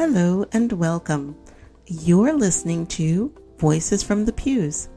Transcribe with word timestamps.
Hello 0.00 0.46
and 0.52 0.72
welcome. 0.72 1.36
You're 1.86 2.32
listening 2.32 2.86
to 2.86 3.34
Voices 3.58 4.02
from 4.02 4.24
the 4.24 4.32
Pews, 4.32 4.88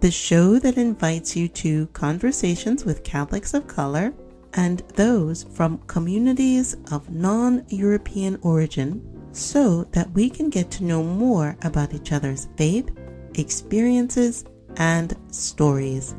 the 0.00 0.10
show 0.10 0.58
that 0.58 0.78
invites 0.78 1.36
you 1.36 1.48
to 1.48 1.86
conversations 1.88 2.82
with 2.82 3.04
Catholics 3.04 3.52
of 3.52 3.66
color 3.66 4.14
and 4.54 4.78
those 4.94 5.42
from 5.42 5.76
communities 5.86 6.78
of 6.90 7.10
non 7.10 7.66
European 7.68 8.38
origin 8.40 9.28
so 9.32 9.84
that 9.92 10.10
we 10.12 10.30
can 10.30 10.48
get 10.48 10.70
to 10.70 10.84
know 10.84 11.02
more 11.02 11.54
about 11.60 11.92
each 11.92 12.12
other's 12.12 12.48
faith, 12.56 12.88
experiences, 13.34 14.46
and 14.78 15.14
stories. 15.30 16.14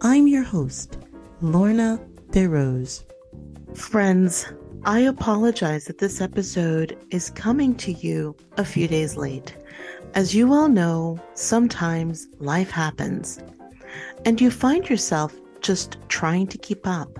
I'm 0.00 0.28
your 0.28 0.44
host, 0.44 0.98
Lorna 1.40 1.98
DeRose. 2.30 3.02
Friends, 3.74 4.46
I 4.84 5.00
apologize 5.00 5.86
that 5.86 5.98
this 5.98 6.20
episode 6.20 6.96
is 7.10 7.30
coming 7.30 7.74
to 7.76 7.92
you 7.92 8.36
a 8.56 8.64
few 8.64 8.86
days 8.86 9.16
late. 9.16 9.54
As 10.14 10.34
you 10.34 10.52
all 10.52 10.68
know, 10.68 11.18
sometimes 11.34 12.28
life 12.38 12.70
happens 12.70 13.40
and 14.24 14.40
you 14.40 14.50
find 14.50 14.88
yourself 14.88 15.34
just 15.60 15.98
trying 16.08 16.46
to 16.46 16.58
keep 16.58 16.86
up. 16.86 17.18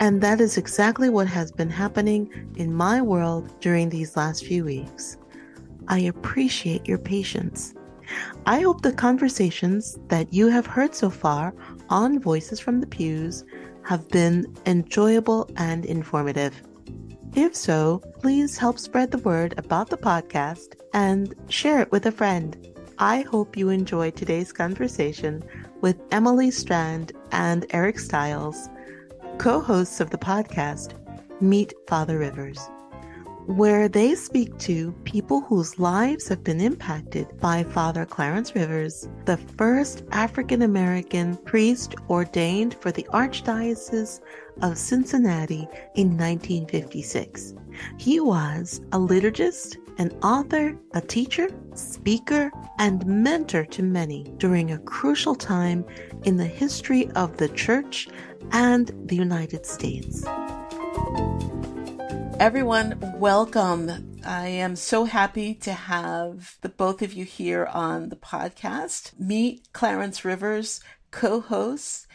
And 0.00 0.22
that 0.22 0.40
is 0.40 0.56
exactly 0.56 1.10
what 1.10 1.26
has 1.26 1.52
been 1.52 1.70
happening 1.70 2.30
in 2.56 2.72
my 2.72 3.02
world 3.02 3.60
during 3.60 3.90
these 3.90 4.16
last 4.16 4.44
few 4.44 4.64
weeks. 4.64 5.18
I 5.86 6.00
appreciate 6.00 6.88
your 6.88 6.98
patience. 6.98 7.74
I 8.46 8.60
hope 8.60 8.80
the 8.80 8.92
conversations 8.92 9.98
that 10.08 10.32
you 10.32 10.48
have 10.48 10.66
heard 10.66 10.94
so 10.94 11.10
far 11.10 11.54
on 11.90 12.20
Voices 12.20 12.58
from 12.58 12.80
the 12.80 12.86
Pews 12.86 13.44
have 13.88 14.06
been 14.10 14.54
enjoyable 14.66 15.50
and 15.56 15.86
informative. 15.86 16.62
If 17.34 17.56
so, 17.56 18.02
please 18.20 18.58
help 18.58 18.78
spread 18.78 19.10
the 19.10 19.18
word 19.18 19.54
about 19.56 19.88
the 19.88 19.96
podcast 19.96 20.74
and 20.92 21.34
share 21.48 21.80
it 21.80 21.90
with 21.90 22.04
a 22.04 22.12
friend. 22.12 22.54
I 22.98 23.22
hope 23.22 23.56
you 23.56 23.70
enjoyed 23.70 24.14
today's 24.14 24.52
conversation 24.52 25.42
with 25.80 25.96
Emily 26.10 26.50
Strand 26.50 27.12
and 27.32 27.64
Eric 27.70 27.98
Styles, 27.98 28.68
co 29.38 29.60
hosts 29.60 30.00
of 30.00 30.10
the 30.10 30.18
podcast 30.18 30.92
Meet 31.40 31.72
Father 31.86 32.18
Rivers 32.18 32.60
where 33.48 33.88
they 33.88 34.14
speak 34.14 34.56
to 34.58 34.92
people 35.04 35.40
whose 35.40 35.78
lives 35.78 36.28
have 36.28 36.44
been 36.44 36.60
impacted 36.60 37.26
by 37.40 37.64
Father 37.64 38.04
Clarence 38.04 38.54
Rivers, 38.54 39.08
the 39.24 39.38
first 39.56 40.04
African 40.12 40.60
American 40.62 41.34
priest 41.34 41.94
ordained 42.10 42.74
for 42.74 42.92
the 42.92 43.04
Archdiocese 43.04 44.20
of 44.60 44.76
Cincinnati 44.76 45.66
in 45.94 46.08
1956. 46.18 47.54
He 47.96 48.20
was 48.20 48.82
a 48.92 48.98
liturgist, 48.98 49.78
an 49.96 50.10
author, 50.22 50.76
a 50.92 51.00
teacher, 51.00 51.48
speaker, 51.72 52.50
and 52.78 53.06
mentor 53.06 53.64
to 53.64 53.82
many 53.82 54.24
during 54.36 54.72
a 54.72 54.78
crucial 54.80 55.34
time 55.34 55.86
in 56.24 56.36
the 56.36 56.44
history 56.44 57.10
of 57.12 57.38
the 57.38 57.48
Church 57.48 58.08
and 58.52 58.92
the 59.06 59.16
United 59.16 59.64
States. 59.64 60.22
Everyone, 62.40 63.16
welcome. 63.18 64.20
I 64.24 64.46
am 64.46 64.76
so 64.76 65.06
happy 65.06 65.54
to 65.54 65.72
have 65.72 66.56
the 66.60 66.68
both 66.68 67.02
of 67.02 67.12
you 67.12 67.24
here 67.24 67.66
on 67.66 68.10
the 68.10 68.16
podcast. 68.16 69.18
Meet 69.18 69.72
Clarence 69.72 70.24
Rivers, 70.24 70.80
co-hosts, 71.10 72.06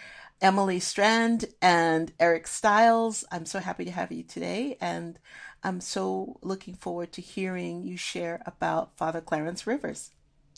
Emily 0.42 0.80
Strand 0.80 1.46
and 1.62 2.14
Eric 2.22 2.48
Styles. 2.48 3.26
I'm 3.34 3.46
so 3.46 3.60
happy 3.60 3.84
to 3.84 3.92
have 3.92 4.14
you 4.14 4.24
today 4.24 4.78
and 4.80 5.20
I'm 5.62 5.82
so 5.82 6.40
looking 6.42 6.76
forward 6.76 7.12
to 7.14 7.22
hearing 7.22 7.84
you 7.84 7.98
share 7.98 8.42
about 8.46 8.96
Father 8.96 9.20
Clarence 9.20 9.68
Rivers. 9.68 10.12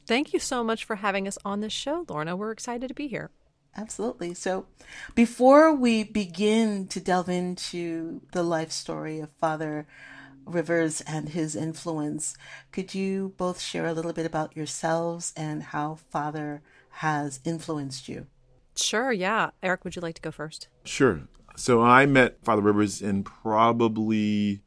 Thank 0.05 0.31
you 0.31 0.39
so 0.39 0.63
much 0.63 0.85
for 0.85 0.97
having 0.97 1.27
us 1.27 1.39
on 1.43 1.61
this 1.61 1.73
show, 1.73 2.05
Lorna. 2.07 2.35
We're 2.35 2.51
excited 2.51 2.87
to 2.89 2.93
be 2.93 3.07
here. 3.07 3.31
Absolutely. 3.77 4.33
So, 4.33 4.65
before 5.15 5.73
we 5.73 6.03
begin 6.03 6.87
to 6.87 6.99
delve 7.01 7.27
into 7.27 8.21
the 8.31 8.43
life 8.43 8.71
story 8.71 9.19
of 9.19 9.29
Father 9.31 9.85
Rivers 10.45 11.01
and 11.01 11.29
his 11.29 11.55
influence, 11.55 12.37
could 12.71 12.95
you 12.95 13.33
both 13.37 13.59
share 13.59 13.85
a 13.85 13.93
little 13.93 14.13
bit 14.13 14.25
about 14.25 14.55
yourselves 14.55 15.33
and 15.35 15.61
how 15.61 15.95
Father 15.95 16.61
has 16.89 17.41
influenced 17.43 18.07
you? 18.07 18.27
Sure, 18.77 19.11
yeah. 19.11 19.49
Eric, 19.61 19.83
would 19.83 19.95
you 19.95 20.01
like 20.01 20.15
to 20.15 20.21
go 20.21 20.31
first? 20.31 20.69
Sure. 20.85 21.21
So, 21.57 21.81
I 21.81 22.05
met 22.05 22.43
Father 22.43 22.61
Rivers 22.61 23.01
in 23.01 23.23
probably 23.23 24.61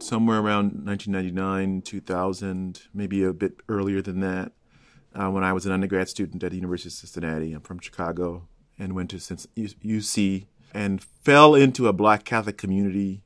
somewhere 0.00 0.38
around 0.38 0.84
1999, 0.84 1.82
2000, 1.82 2.82
maybe 2.92 3.22
a 3.22 3.32
bit 3.32 3.60
earlier 3.68 4.02
than 4.02 4.20
that 4.20 4.52
uh, 5.18 5.28
when 5.30 5.42
I 5.42 5.52
was 5.52 5.66
an 5.66 5.72
undergrad 5.72 6.08
student 6.08 6.44
at 6.44 6.50
the 6.50 6.56
University 6.56 6.88
of 6.88 6.92
Cincinnati. 6.92 7.52
I'm 7.52 7.60
from 7.60 7.80
Chicago 7.80 8.46
and 8.78 8.94
went 8.94 9.10
to 9.10 9.16
UC 9.16 10.46
and 10.72 11.02
fell 11.02 11.54
into 11.54 11.88
a 11.88 11.92
black 11.92 12.24
Catholic 12.24 12.56
community 12.56 13.22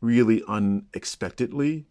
really 0.00 0.42
unexpectedly 0.46 1.86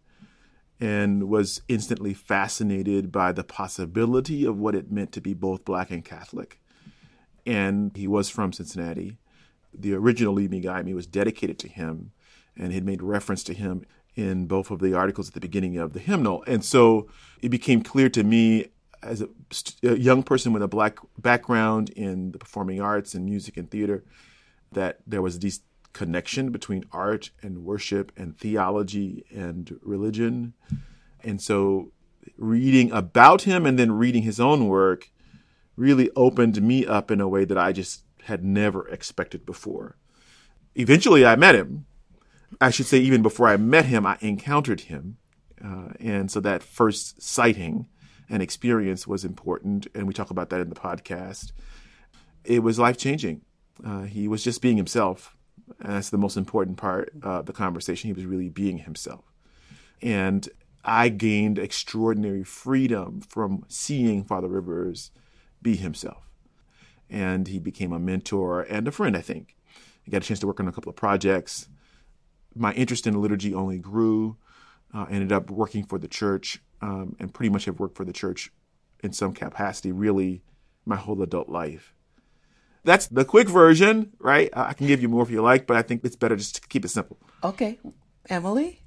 and 0.79 1.29
was 1.29 1.61
instantly 1.67 2.13
fascinated 2.13 3.11
by 3.11 3.31
the 3.31 3.43
possibility 3.43 4.45
of 4.45 4.57
what 4.57 4.73
it 4.73 4.91
meant 4.91 5.11
to 5.11 5.21
be 5.21 5.33
both 5.33 5.65
black 5.65 5.91
and 5.91 6.05
Catholic. 6.05 6.59
And 7.45 7.95
he 7.95 8.07
was 8.07 8.29
from 8.29 8.53
Cincinnati. 8.53 9.17
The 9.73 9.93
original 9.93 10.33
Lead 10.33 10.51
Me 10.51 10.59
Guide 10.61 10.85
Me 10.85 10.93
was 10.93 11.07
dedicated 11.07 11.59
to 11.59 11.67
him 11.67 12.11
and 12.57 12.73
had 12.73 12.85
made 12.85 13.01
reference 13.01 13.43
to 13.45 13.53
him 13.53 13.85
in 14.15 14.45
both 14.45 14.71
of 14.71 14.79
the 14.79 14.93
articles 14.93 15.29
at 15.29 15.33
the 15.33 15.39
beginning 15.39 15.77
of 15.77 15.93
the 15.93 15.99
hymnal. 15.99 16.43
And 16.47 16.63
so 16.63 17.09
it 17.41 17.49
became 17.49 17.81
clear 17.81 18.09
to 18.09 18.23
me 18.23 18.67
as 19.03 19.21
a, 19.21 19.29
a, 19.83 19.97
young 19.97 20.23
person 20.23 20.53
with 20.53 20.61
a 20.61 20.67
black 20.67 20.99
background 21.17 21.89
in 21.91 22.31
the 22.31 22.37
performing 22.37 22.81
arts 22.81 23.13
and 23.13 23.25
music 23.25 23.57
and 23.57 23.69
theater 23.69 24.03
that 24.71 24.99
there 25.05 25.21
was 25.21 25.39
this 25.39 25.61
connection 25.93 26.51
between 26.51 26.85
art 26.91 27.31
and 27.41 27.65
worship 27.65 28.11
and 28.15 28.37
theology 28.37 29.25
and 29.31 29.79
religion. 29.81 30.53
And 31.23 31.41
so 31.41 31.91
reading 32.37 32.91
about 32.91 33.43
him 33.43 33.65
and 33.65 33.77
then 33.77 33.91
reading 33.91 34.23
his 34.23 34.39
own 34.39 34.67
work 34.67 35.09
really 35.75 36.09
opened 36.15 36.61
me 36.61 36.85
up 36.85 37.11
in 37.11 37.19
a 37.19 37.27
way 37.27 37.45
that 37.45 37.57
I 37.57 37.71
just 37.71 38.03
had 38.23 38.43
never 38.43 38.87
expected 38.89 39.45
before. 39.45 39.97
Eventually, 40.75 41.25
I 41.25 41.35
met 41.35 41.55
him. 41.55 41.85
I 42.59 42.69
should 42.69 42.85
say, 42.85 42.99
even 42.99 43.21
before 43.21 43.47
I 43.47 43.57
met 43.57 43.85
him, 43.85 44.05
I 44.05 44.17
encountered 44.21 44.81
him. 44.81 45.17
Uh, 45.63 45.89
and 45.99 46.31
so 46.31 46.39
that 46.39 46.63
first 46.63 47.21
sighting 47.21 47.87
and 48.31 48.41
experience 48.41 49.05
was 49.05 49.25
important, 49.25 49.87
and 49.93 50.07
we 50.07 50.13
talk 50.13 50.31
about 50.31 50.49
that 50.49 50.61
in 50.61 50.69
the 50.69 50.75
podcast. 50.75 51.51
It 52.45 52.63
was 52.63 52.79
life 52.79 52.97
changing. 52.97 53.41
Uh, 53.85 54.03
he 54.03 54.27
was 54.27 54.41
just 54.41 54.61
being 54.61 54.77
himself. 54.77 55.35
And 55.81 55.93
that's 55.93 56.09
the 56.09 56.17
most 56.17 56.37
important 56.37 56.77
part 56.77 57.11
of 57.21 57.45
the 57.45 57.53
conversation. 57.53 58.07
He 58.07 58.13
was 58.13 58.25
really 58.25 58.47
being 58.47 58.79
himself. 58.79 59.25
And 60.01 60.47
I 60.83 61.09
gained 61.09 61.59
extraordinary 61.59 62.43
freedom 62.43 63.19
from 63.19 63.65
seeing 63.67 64.23
Father 64.23 64.47
Rivers 64.47 65.11
be 65.61 65.75
himself. 65.75 66.29
And 67.09 67.49
he 67.49 67.59
became 67.59 67.91
a 67.91 67.99
mentor 67.99 68.61
and 68.61 68.87
a 68.87 68.91
friend, 68.91 69.15
I 69.17 69.21
think. 69.21 69.57
I 70.07 70.11
got 70.11 70.23
a 70.23 70.25
chance 70.25 70.39
to 70.39 70.47
work 70.47 70.61
on 70.61 70.69
a 70.69 70.71
couple 70.71 70.89
of 70.89 70.95
projects. 70.95 71.67
My 72.55 72.71
interest 72.73 73.05
in 73.05 73.21
liturgy 73.21 73.53
only 73.53 73.77
grew. 73.77 74.37
Uh, 74.93 75.05
ended 75.09 75.31
up 75.31 75.49
working 75.49 75.85
for 75.85 75.99
the 75.99 76.07
church 76.07 76.61
um, 76.81 77.15
and 77.19 77.33
pretty 77.33 77.49
much 77.49 77.65
have 77.65 77.79
worked 77.79 77.95
for 77.95 78.05
the 78.05 78.13
church 78.13 78.51
in 79.03 79.13
some 79.13 79.33
capacity 79.33 79.91
really 79.91 80.41
my 80.85 80.95
whole 80.95 81.21
adult 81.21 81.49
life. 81.49 81.93
That's 82.83 83.07
the 83.07 83.25
quick 83.25 83.47
version, 83.47 84.11
right? 84.19 84.49
I 84.53 84.73
can 84.73 84.87
give 84.87 85.01
you 85.01 85.09
more 85.09 85.23
if 85.23 85.29
you 85.29 85.41
like, 85.41 85.67
but 85.67 85.77
I 85.77 85.83
think 85.83 86.03
it's 86.03 86.15
better 86.15 86.35
just 86.35 86.55
to 86.55 86.67
keep 86.67 86.83
it 86.83 86.89
simple. 86.89 87.17
Okay. 87.43 87.79
Emily? 88.29 88.81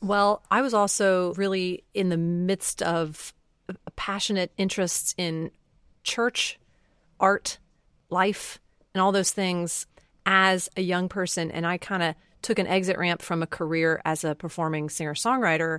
Well, 0.00 0.42
I 0.50 0.62
was 0.62 0.74
also 0.74 1.32
really 1.34 1.84
in 1.94 2.08
the 2.08 2.16
midst 2.16 2.82
of 2.82 3.32
passionate 3.94 4.50
interests 4.56 5.14
in 5.16 5.52
church, 6.02 6.58
art, 7.20 7.58
life, 8.10 8.58
and 8.92 9.00
all 9.00 9.12
those 9.12 9.30
things 9.30 9.86
as 10.26 10.68
a 10.76 10.82
young 10.82 11.08
person. 11.08 11.52
And 11.52 11.64
I 11.64 11.78
kind 11.78 12.02
of 12.02 12.16
took 12.42 12.58
an 12.58 12.66
exit 12.66 12.98
ramp 12.98 13.22
from 13.22 13.42
a 13.42 13.46
career 13.46 14.02
as 14.04 14.24
a 14.24 14.34
performing 14.34 14.90
singer 14.90 15.14
songwriter 15.14 15.78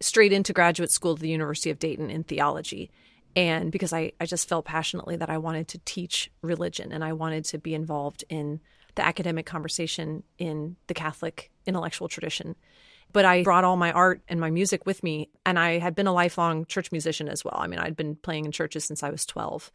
straight 0.00 0.32
into 0.32 0.52
graduate 0.52 0.90
school 0.90 1.14
at 1.14 1.20
the 1.20 1.28
University 1.28 1.70
of 1.70 1.78
Dayton 1.78 2.10
in 2.10 2.24
theology. 2.24 2.90
And 3.34 3.70
because 3.70 3.92
I, 3.92 4.12
I 4.20 4.26
just 4.26 4.48
felt 4.48 4.64
passionately 4.64 5.16
that 5.16 5.30
I 5.30 5.38
wanted 5.38 5.68
to 5.68 5.78
teach 5.84 6.30
religion 6.42 6.92
and 6.92 7.04
I 7.04 7.12
wanted 7.12 7.44
to 7.46 7.58
be 7.58 7.74
involved 7.74 8.24
in 8.28 8.60
the 8.94 9.06
academic 9.06 9.44
conversation 9.44 10.22
in 10.38 10.76
the 10.86 10.94
Catholic 10.94 11.50
intellectual 11.66 12.08
tradition. 12.08 12.56
But 13.12 13.24
I 13.24 13.42
brought 13.42 13.64
all 13.64 13.76
my 13.76 13.92
art 13.92 14.22
and 14.28 14.40
my 14.40 14.50
music 14.50 14.86
with 14.86 15.02
me. 15.02 15.30
And 15.44 15.58
I 15.58 15.78
had 15.78 15.94
been 15.94 16.06
a 16.06 16.12
lifelong 16.12 16.64
church 16.64 16.90
musician 16.92 17.28
as 17.28 17.44
well. 17.44 17.56
I 17.56 17.66
mean, 17.66 17.78
I'd 17.78 17.96
been 17.96 18.16
playing 18.16 18.46
in 18.46 18.52
churches 18.52 18.84
since 18.84 19.02
I 19.02 19.10
was 19.10 19.26
12. 19.26 19.70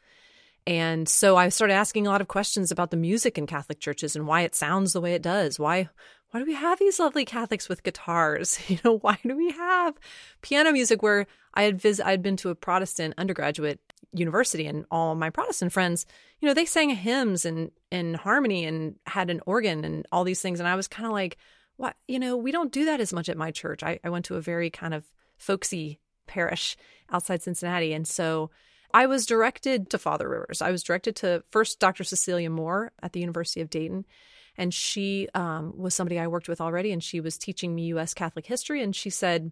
And 0.68 1.10
so 1.10 1.38
I 1.38 1.50
started 1.50 1.74
asking 1.74 2.06
a 2.06 2.10
lot 2.10 2.22
of 2.22 2.28
questions 2.28 2.72
about 2.72 2.92
the 2.92 2.98
music 2.98 3.38
in 3.38 3.48
Catholic 3.48 3.80
churches 3.80 4.16
and 4.16 4.28
why 4.28 4.42
it 4.42 4.54
sounds 4.54 4.94
the 4.94 5.02
way 5.02 5.14
it 5.14 5.22
does. 5.22 5.58
Why 5.58 5.90
why 6.32 6.40
do 6.40 6.46
we 6.46 6.54
have 6.54 6.80
these 6.80 7.00
lovely 7.00 7.26
Catholics 7.26 7.70
with 7.70 7.84
guitars? 7.84 8.60
You 8.70 8.80
know, 8.84 8.98
why 9.00 9.18
do 9.26 9.36
we 9.36 9.52
have 9.52 9.96
piano 10.42 10.72
music 10.72 11.04
where 11.04 11.28
I 11.54 11.64
had 11.64 11.82
vis- 11.82 12.02
I'd 12.04 12.22
been 12.22 12.38
to 12.38 12.50
a 12.50 12.56
Protestant 12.56 13.14
undergraduate 13.18 13.80
university 14.14 14.66
and 14.66 14.86
all 14.92 15.16
my 15.16 15.30
Protestant 15.30 15.74
friends, 15.74 16.06
you 16.40 16.48
know, 16.48 16.54
they 16.54 16.66
sang 16.66 16.90
hymns 16.90 17.46
and 17.46 17.72
in 17.92 18.14
harmony 18.14 18.66
and 18.66 18.96
had 19.06 19.30
an 19.30 19.42
organ 19.46 19.84
and 19.84 20.06
all 20.12 20.24
these 20.24 20.42
things. 20.42 20.60
And 20.60 20.68
I 20.68 20.76
was 20.76 20.88
kind 20.88 21.06
of 21.06 21.12
like, 21.12 21.38
what, 21.78 21.96
you 22.08 22.20
know, 22.20 22.38
we 22.38 22.52
don't 22.52 22.72
do 22.72 22.86
that 22.86 23.02
as 23.02 23.12
much 23.12 23.28
at 23.28 23.38
my 23.38 23.52
church. 23.52 23.84
I, 23.84 24.00
I 24.04 24.10
went 24.10 24.26
to 24.26 24.36
a 24.36 24.42
very 24.42 24.70
kind 24.70 24.94
of 24.94 25.04
folksy 25.38 26.00
parish 26.28 26.78
outside 27.12 27.42
Cincinnati. 27.42 27.94
And 27.94 28.08
so 28.08 28.52
I 28.94 29.06
was 29.06 29.26
directed 29.26 29.90
to 29.90 29.98
Father 29.98 30.30
Rivers. 30.30 30.62
I 30.62 30.72
was 30.72 30.84
directed 30.84 31.16
to 31.18 31.44
first 31.50 31.80
Dr. 31.80 32.04
Cecilia 32.04 32.50
Moore 32.50 32.92
at 33.02 33.14
the 33.14 33.20
University 33.20 33.62
of 33.62 33.70
Dayton. 33.70 34.06
And 34.58 34.74
she 34.74 35.30
um, 35.34 35.74
was 35.78 35.96
somebody 35.96 36.20
I 36.20 36.28
worked 36.28 36.50
with 36.50 36.62
already, 36.62 36.92
and 36.92 37.04
she 37.04 37.20
was 37.20 37.38
teaching 37.38 37.74
me 37.74 37.84
U.S. 37.88 38.14
Catholic 38.14 38.46
history. 38.46 38.82
And 38.82 38.96
she 38.96 39.10
said, 39.10 39.52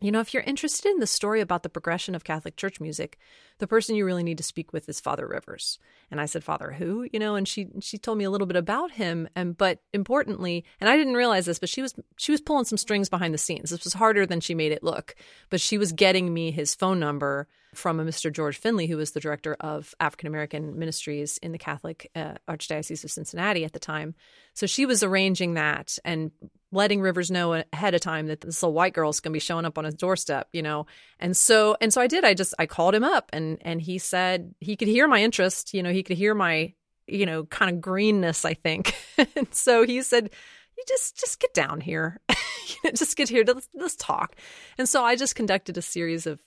you 0.00 0.10
know, 0.10 0.20
if 0.20 0.32
you're 0.32 0.42
interested 0.44 0.90
in 0.90 0.98
the 0.98 1.06
story 1.06 1.42
about 1.42 1.62
the 1.62 1.68
progression 1.68 2.14
of 2.14 2.24
Catholic 2.24 2.56
church 2.56 2.80
music, 2.80 3.18
the 3.58 3.66
person 3.66 3.94
you 3.94 4.06
really 4.06 4.22
need 4.22 4.38
to 4.38 4.44
speak 4.44 4.72
with 4.72 4.88
is 4.88 4.98
Father 4.98 5.26
Rivers. 5.26 5.78
And 6.10 6.20
I 6.20 6.26
said, 6.26 6.42
Father 6.42 6.72
who? 6.72 7.06
You 7.12 7.18
know, 7.18 7.34
and 7.34 7.46
she 7.46 7.68
she 7.80 7.98
told 7.98 8.16
me 8.16 8.24
a 8.24 8.30
little 8.30 8.46
bit 8.46 8.56
about 8.56 8.92
him. 8.92 9.28
And 9.36 9.56
but 9.56 9.82
importantly, 9.92 10.64
and 10.80 10.88
I 10.88 10.96
didn't 10.96 11.14
realize 11.14 11.44
this, 11.44 11.58
but 11.58 11.68
she 11.68 11.82
was 11.82 11.94
she 12.16 12.32
was 12.32 12.40
pulling 12.40 12.64
some 12.64 12.78
strings 12.78 13.10
behind 13.10 13.34
the 13.34 13.38
scenes. 13.38 13.70
This 13.70 13.84
was 13.84 13.92
harder 13.92 14.24
than 14.24 14.40
she 14.40 14.54
made 14.54 14.72
it 14.72 14.82
look. 14.82 15.14
But 15.50 15.60
she 15.60 15.76
was 15.76 15.92
getting 15.92 16.32
me 16.32 16.50
his 16.50 16.74
phone 16.74 16.98
number 16.98 17.46
from 17.74 18.00
a 18.00 18.04
Mr. 18.04 18.32
George 18.32 18.56
Finley, 18.56 18.86
who 18.86 18.96
was 18.96 19.12
the 19.12 19.20
director 19.20 19.56
of 19.60 19.94
African 20.00 20.26
American 20.26 20.78
ministries 20.78 21.38
in 21.38 21.52
the 21.52 21.58
Catholic 21.58 22.10
uh, 22.14 22.34
Archdiocese 22.48 23.04
of 23.04 23.10
Cincinnati 23.10 23.64
at 23.64 23.72
the 23.72 23.78
time. 23.78 24.14
So 24.54 24.66
she 24.66 24.86
was 24.86 25.02
arranging 25.02 25.54
that 25.54 25.98
and 26.04 26.30
letting 26.72 27.00
Rivers 27.00 27.30
know 27.30 27.62
ahead 27.72 27.94
of 27.94 28.00
time 28.00 28.26
that 28.26 28.40
this 28.40 28.62
little 28.62 28.74
white 28.74 28.92
girl 28.92 29.10
is 29.10 29.20
going 29.20 29.32
to 29.32 29.36
be 29.36 29.40
showing 29.40 29.64
up 29.64 29.78
on 29.78 29.84
his 29.84 29.94
doorstep, 29.94 30.48
you 30.52 30.62
know. 30.62 30.86
And 31.18 31.36
so 31.36 31.76
and 31.80 31.92
so 31.92 32.00
I 32.00 32.06
did. 32.06 32.24
I 32.24 32.34
just 32.34 32.54
I 32.58 32.66
called 32.66 32.94
him 32.94 33.04
up 33.04 33.30
and 33.32 33.58
and 33.62 33.80
he 33.80 33.98
said 33.98 34.54
he 34.60 34.76
could 34.76 34.88
hear 34.88 35.08
my 35.08 35.22
interest, 35.22 35.74
you 35.74 35.82
know, 35.82 35.92
he 35.92 36.02
could 36.02 36.16
hear 36.16 36.34
my 36.34 36.74
you 37.06 37.26
know 37.26 37.44
kind 37.44 37.74
of 37.74 37.80
greenness, 37.80 38.44
I 38.44 38.54
think. 38.54 38.94
and 39.18 39.52
so 39.52 39.84
he 39.84 40.02
said, 40.02 40.30
"You 40.76 40.84
just 40.88 41.18
just 41.18 41.40
get 41.40 41.52
down 41.54 41.80
here, 41.80 42.20
just 42.94 43.16
get 43.16 43.28
here. 43.28 43.44
Let's 43.46 43.68
let's 43.74 43.96
talk." 43.96 44.36
And 44.78 44.88
so 44.88 45.04
I 45.04 45.16
just 45.16 45.34
conducted 45.34 45.76
a 45.76 45.82
series 45.82 46.26
of 46.26 46.40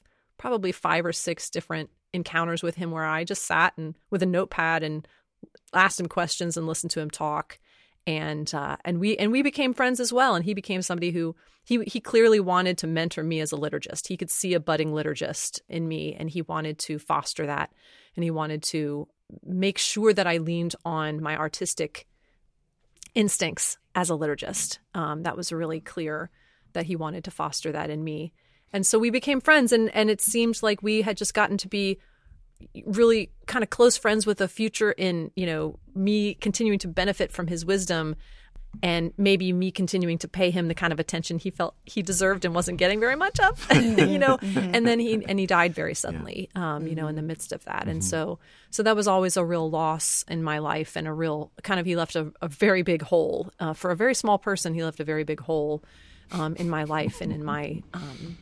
probably 0.43 0.73
five 0.73 1.05
or 1.05 1.13
six 1.13 1.49
different 1.49 1.89
encounters 2.11 2.61
with 2.61 2.75
him 2.75 2.91
where 2.91 3.05
I 3.05 3.23
just 3.23 3.43
sat 3.43 3.71
and 3.77 3.95
with 4.09 4.21
a 4.21 4.25
notepad 4.25 4.83
and 4.83 5.07
asked 5.73 6.01
him 6.01 6.07
questions 6.07 6.57
and 6.57 6.67
listened 6.67 6.91
to 6.91 6.99
him 6.99 7.09
talk. 7.09 7.59
And 8.05 8.53
uh, 8.53 8.75
and 8.83 8.99
we 8.99 9.15
and 9.15 9.31
we 9.31 9.41
became 9.41 9.73
friends 9.73 10.01
as 10.01 10.11
well. 10.11 10.35
And 10.35 10.43
he 10.43 10.53
became 10.53 10.81
somebody 10.81 11.11
who 11.11 11.33
he 11.63 11.81
he 11.85 12.01
clearly 12.01 12.41
wanted 12.41 12.77
to 12.79 12.87
mentor 12.87 13.23
me 13.23 13.39
as 13.39 13.53
a 13.53 13.55
liturgist. 13.55 14.09
He 14.09 14.17
could 14.17 14.29
see 14.29 14.53
a 14.53 14.59
budding 14.59 14.91
liturgist 14.91 15.61
in 15.69 15.87
me 15.87 16.13
and 16.13 16.29
he 16.29 16.41
wanted 16.41 16.77
to 16.79 16.99
foster 16.99 17.45
that. 17.45 17.71
And 18.17 18.25
he 18.25 18.29
wanted 18.29 18.63
to 18.63 19.07
make 19.45 19.77
sure 19.77 20.11
that 20.11 20.27
I 20.27 20.39
leaned 20.39 20.75
on 20.83 21.23
my 21.23 21.37
artistic 21.37 22.05
instincts 23.15 23.77
as 23.95 24.09
a 24.09 24.13
liturgist. 24.15 24.79
Um, 24.93 25.23
that 25.23 25.37
was 25.37 25.53
really 25.53 25.79
clear 25.79 26.31
that 26.73 26.87
he 26.87 26.97
wanted 26.97 27.23
to 27.23 27.31
foster 27.31 27.71
that 27.71 27.89
in 27.89 28.03
me 28.03 28.33
and 28.73 28.85
so 28.85 28.99
we 28.99 29.09
became 29.09 29.39
friends 29.39 29.71
and 29.71 29.93
and 29.95 30.09
it 30.09 30.19
seemed 30.19 30.61
like 30.61 30.81
we 30.81 31.01
had 31.01 31.15
just 31.15 31.33
gotten 31.33 31.57
to 31.57 31.67
be 31.67 31.99
really 32.85 33.31
kind 33.45 33.63
of 33.63 33.69
close 33.69 33.97
friends 33.97 34.25
with 34.25 34.41
a 34.41 34.47
future 34.47 34.91
in 34.91 35.31
you 35.35 35.45
know 35.45 35.79
me 35.95 36.33
continuing 36.35 36.79
to 36.79 36.87
benefit 36.87 37.31
from 37.31 37.47
his 37.47 37.65
wisdom 37.65 38.15
and 38.81 39.13
maybe 39.17 39.53
me 39.53 39.69
continuing 39.69 40.17
to 40.17 40.27
pay 40.27 40.49
him 40.49 40.67
the 40.67 40.73
kind 40.73 40.91
of 40.91 40.99
attention 40.99 41.37
he 41.37 41.51
felt 41.51 41.75
he 41.85 42.01
deserved 42.01 42.43
and 42.43 42.55
wasn't 42.55 42.77
getting 42.77 42.99
very 42.99 43.15
much 43.15 43.39
of 43.39 43.71
you 43.75 44.17
know 44.17 44.37
mm-hmm. 44.37 44.73
and 44.73 44.87
then 44.87 44.99
he 44.99 45.23
and 45.25 45.37
he 45.37 45.45
died 45.45 45.75
very 45.75 45.93
suddenly 45.93 46.49
um, 46.55 46.87
you 46.87 46.95
know 46.95 47.07
in 47.07 47.15
the 47.15 47.21
midst 47.21 47.51
of 47.51 47.63
that 47.65 47.87
and 47.87 48.01
mm-hmm. 48.01 48.09
so 48.09 48.39
so 48.71 48.81
that 48.81 48.95
was 48.95 49.07
always 49.07 49.37
a 49.37 49.45
real 49.45 49.69
loss 49.69 50.25
in 50.27 50.41
my 50.41 50.57
life 50.57 50.95
and 50.95 51.07
a 51.07 51.13
real 51.13 51.51
kind 51.61 51.79
of 51.79 51.85
he 51.85 51.95
left 51.95 52.15
a, 52.15 52.31
a 52.41 52.47
very 52.47 52.81
big 52.81 53.03
hole 53.03 53.51
uh, 53.59 53.73
for 53.73 53.91
a 53.91 53.95
very 53.95 54.15
small 54.15 54.39
person 54.39 54.73
he 54.73 54.83
left 54.83 54.99
a 54.99 55.03
very 55.05 55.23
big 55.23 55.39
hole 55.39 55.83
um, 56.31 56.55
in 56.55 56.69
my 56.69 56.83
life 56.83 57.21
and 57.21 57.31
in 57.31 57.43
my 57.43 57.81
um, 57.93 58.37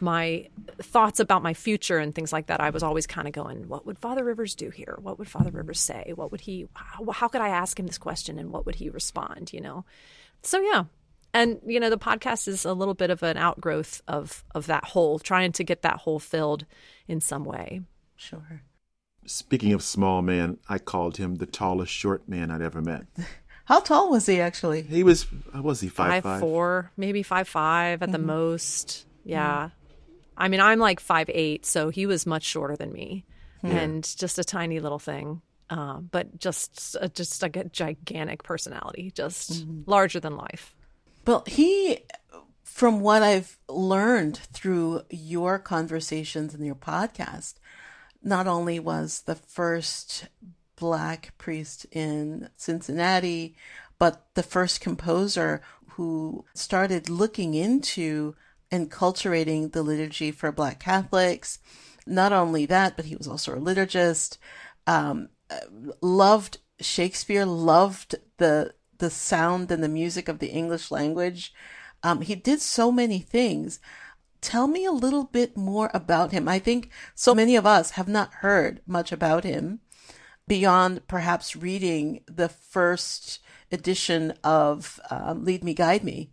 my 0.00 0.48
thoughts 0.80 1.20
about 1.20 1.42
my 1.42 1.54
future 1.54 1.98
and 1.98 2.14
things 2.14 2.32
like 2.32 2.46
that, 2.46 2.60
I 2.60 2.70
was 2.70 2.82
always 2.82 3.06
kind 3.06 3.26
of 3.26 3.32
going, 3.32 3.68
what 3.68 3.86
would 3.86 3.98
Father 3.98 4.24
Rivers 4.24 4.54
do 4.54 4.70
here? 4.70 4.98
What 5.00 5.18
would 5.18 5.28
Father 5.28 5.50
Rivers 5.50 5.80
say? 5.80 6.12
What 6.14 6.30
would 6.32 6.42
he, 6.42 6.68
how, 6.74 7.10
how 7.10 7.28
could 7.28 7.40
I 7.40 7.48
ask 7.48 7.78
him 7.78 7.86
this 7.86 7.98
question 7.98 8.38
and 8.38 8.50
what 8.50 8.66
would 8.66 8.76
he 8.76 8.90
respond, 8.90 9.52
you 9.52 9.60
know? 9.60 9.84
So, 10.42 10.60
yeah. 10.60 10.84
And, 11.32 11.60
you 11.66 11.80
know, 11.80 11.90
the 11.90 11.98
podcast 11.98 12.48
is 12.48 12.64
a 12.64 12.72
little 12.72 12.94
bit 12.94 13.10
of 13.10 13.22
an 13.22 13.36
outgrowth 13.36 14.02
of, 14.08 14.44
of 14.54 14.66
that 14.66 14.84
hole, 14.84 15.18
trying 15.18 15.52
to 15.52 15.64
get 15.64 15.82
that 15.82 15.98
hole 15.98 16.18
filled 16.18 16.64
in 17.08 17.20
some 17.20 17.44
way. 17.44 17.82
Sure. 18.16 18.62
Speaking 19.26 19.72
of 19.72 19.82
small 19.82 20.22
man, 20.22 20.58
I 20.68 20.78
called 20.78 21.16
him 21.16 21.36
the 21.36 21.46
tallest 21.46 21.92
short 21.92 22.28
man 22.28 22.50
I'd 22.50 22.62
ever 22.62 22.80
met. 22.80 23.06
How 23.66 23.80
tall 23.80 24.10
was 24.10 24.26
he 24.26 24.40
actually? 24.40 24.82
He 24.82 25.02
was, 25.02 25.26
was 25.52 25.80
he 25.80 25.88
five, 25.88 26.10
five, 26.10 26.22
five? 26.22 26.40
four, 26.40 26.92
maybe 26.96 27.24
five 27.24 27.48
five 27.48 28.00
at 28.00 28.06
mm-hmm. 28.06 28.12
the 28.12 28.18
most. 28.20 29.06
Yeah. 29.24 29.70
I 30.36 30.48
mean, 30.48 30.60
I'm 30.60 30.78
like 30.78 31.00
five 31.00 31.30
eight, 31.32 31.64
so 31.66 31.88
he 31.88 32.06
was 32.06 32.26
much 32.26 32.44
shorter 32.44 32.76
than 32.76 32.92
me, 32.92 33.24
yeah. 33.62 33.70
Hmm. 33.70 33.76
and 33.76 34.16
just 34.18 34.38
a 34.38 34.44
tiny 34.44 34.80
little 34.80 34.98
thing. 34.98 35.42
Uh, 35.68 35.98
but 35.98 36.38
just 36.38 36.96
uh, 37.00 37.08
just 37.08 37.42
like 37.42 37.56
a 37.56 37.64
gigantic 37.64 38.42
personality, 38.44 39.10
just 39.14 39.52
mm-hmm. 39.52 39.90
larger 39.90 40.20
than 40.20 40.36
life. 40.36 40.74
Well, 41.26 41.42
he, 41.46 41.98
from 42.62 43.00
what 43.00 43.22
I've 43.22 43.58
learned 43.68 44.36
through 44.52 45.02
your 45.10 45.58
conversations 45.58 46.54
and 46.54 46.64
your 46.64 46.76
podcast, 46.76 47.54
not 48.22 48.46
only 48.46 48.78
was 48.78 49.22
the 49.22 49.34
first 49.34 50.28
black 50.76 51.32
priest 51.38 51.86
in 51.90 52.48
Cincinnati, 52.56 53.56
but 53.98 54.26
the 54.34 54.42
first 54.42 54.80
composer 54.80 55.62
who 55.90 56.44
started 56.54 57.08
looking 57.08 57.54
into 57.54 58.34
enculturating 58.70 59.72
the 59.72 59.82
liturgy 59.82 60.30
for 60.30 60.52
Black 60.52 60.80
Catholics. 60.80 61.58
Not 62.06 62.32
only 62.32 62.66
that, 62.66 62.96
but 62.96 63.06
he 63.06 63.16
was 63.16 63.28
also 63.28 63.54
a 63.54 63.60
liturgist. 63.60 64.38
Um, 64.86 65.28
loved 66.00 66.58
Shakespeare. 66.80 67.44
Loved 67.44 68.16
the 68.38 68.74
the 68.98 69.10
sound 69.10 69.70
and 69.70 69.82
the 69.82 69.88
music 69.88 70.28
of 70.28 70.38
the 70.38 70.48
English 70.48 70.90
language. 70.90 71.52
Um, 72.02 72.22
he 72.22 72.34
did 72.34 72.60
so 72.60 72.90
many 72.90 73.18
things. 73.18 73.78
Tell 74.40 74.66
me 74.66 74.84
a 74.84 74.92
little 74.92 75.24
bit 75.24 75.56
more 75.56 75.90
about 75.92 76.32
him. 76.32 76.48
I 76.48 76.58
think 76.58 76.90
so 77.14 77.34
many 77.34 77.56
of 77.56 77.66
us 77.66 77.92
have 77.92 78.08
not 78.08 78.34
heard 78.34 78.80
much 78.86 79.12
about 79.12 79.44
him 79.44 79.80
beyond 80.46 81.06
perhaps 81.08 81.56
reading 81.56 82.22
the 82.26 82.48
first 82.48 83.40
edition 83.72 84.32
of 84.44 85.00
um, 85.10 85.44
Lead 85.44 85.64
Me, 85.64 85.74
Guide 85.74 86.04
Me 86.04 86.30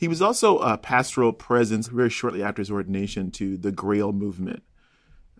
he 0.00 0.08
was 0.08 0.22
also 0.22 0.56
a 0.60 0.78
pastoral 0.78 1.34
presence 1.34 1.88
very 1.88 2.08
shortly 2.08 2.42
after 2.42 2.62
his 2.62 2.70
ordination 2.70 3.30
to 3.32 3.58
the 3.58 3.70
Grail 3.70 4.12
movement. 4.12 4.62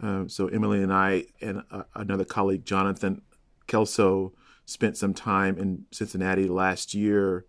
Uh, 0.02 0.25
so 0.29 0.49
Emily 0.49 0.83
and 0.83 0.93
I 0.93 1.25
and 1.40 1.62
uh, 1.71 1.85
another 1.95 2.26
colleague, 2.26 2.67
Jonathan 2.67 3.23
Kelso, 3.67 4.35
spent 4.67 4.99
some 4.99 5.14
time 5.14 5.57
in 5.57 5.87
Cincinnati 5.93 6.47
last 6.47 6.93
year, 6.93 7.47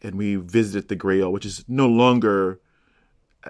and 0.00 0.14
we 0.14 0.36
visited 0.36 0.88
the 0.88 0.94
Grail, 0.94 1.32
which 1.32 1.44
is 1.44 1.64
no 1.66 1.88
longer 1.88 2.60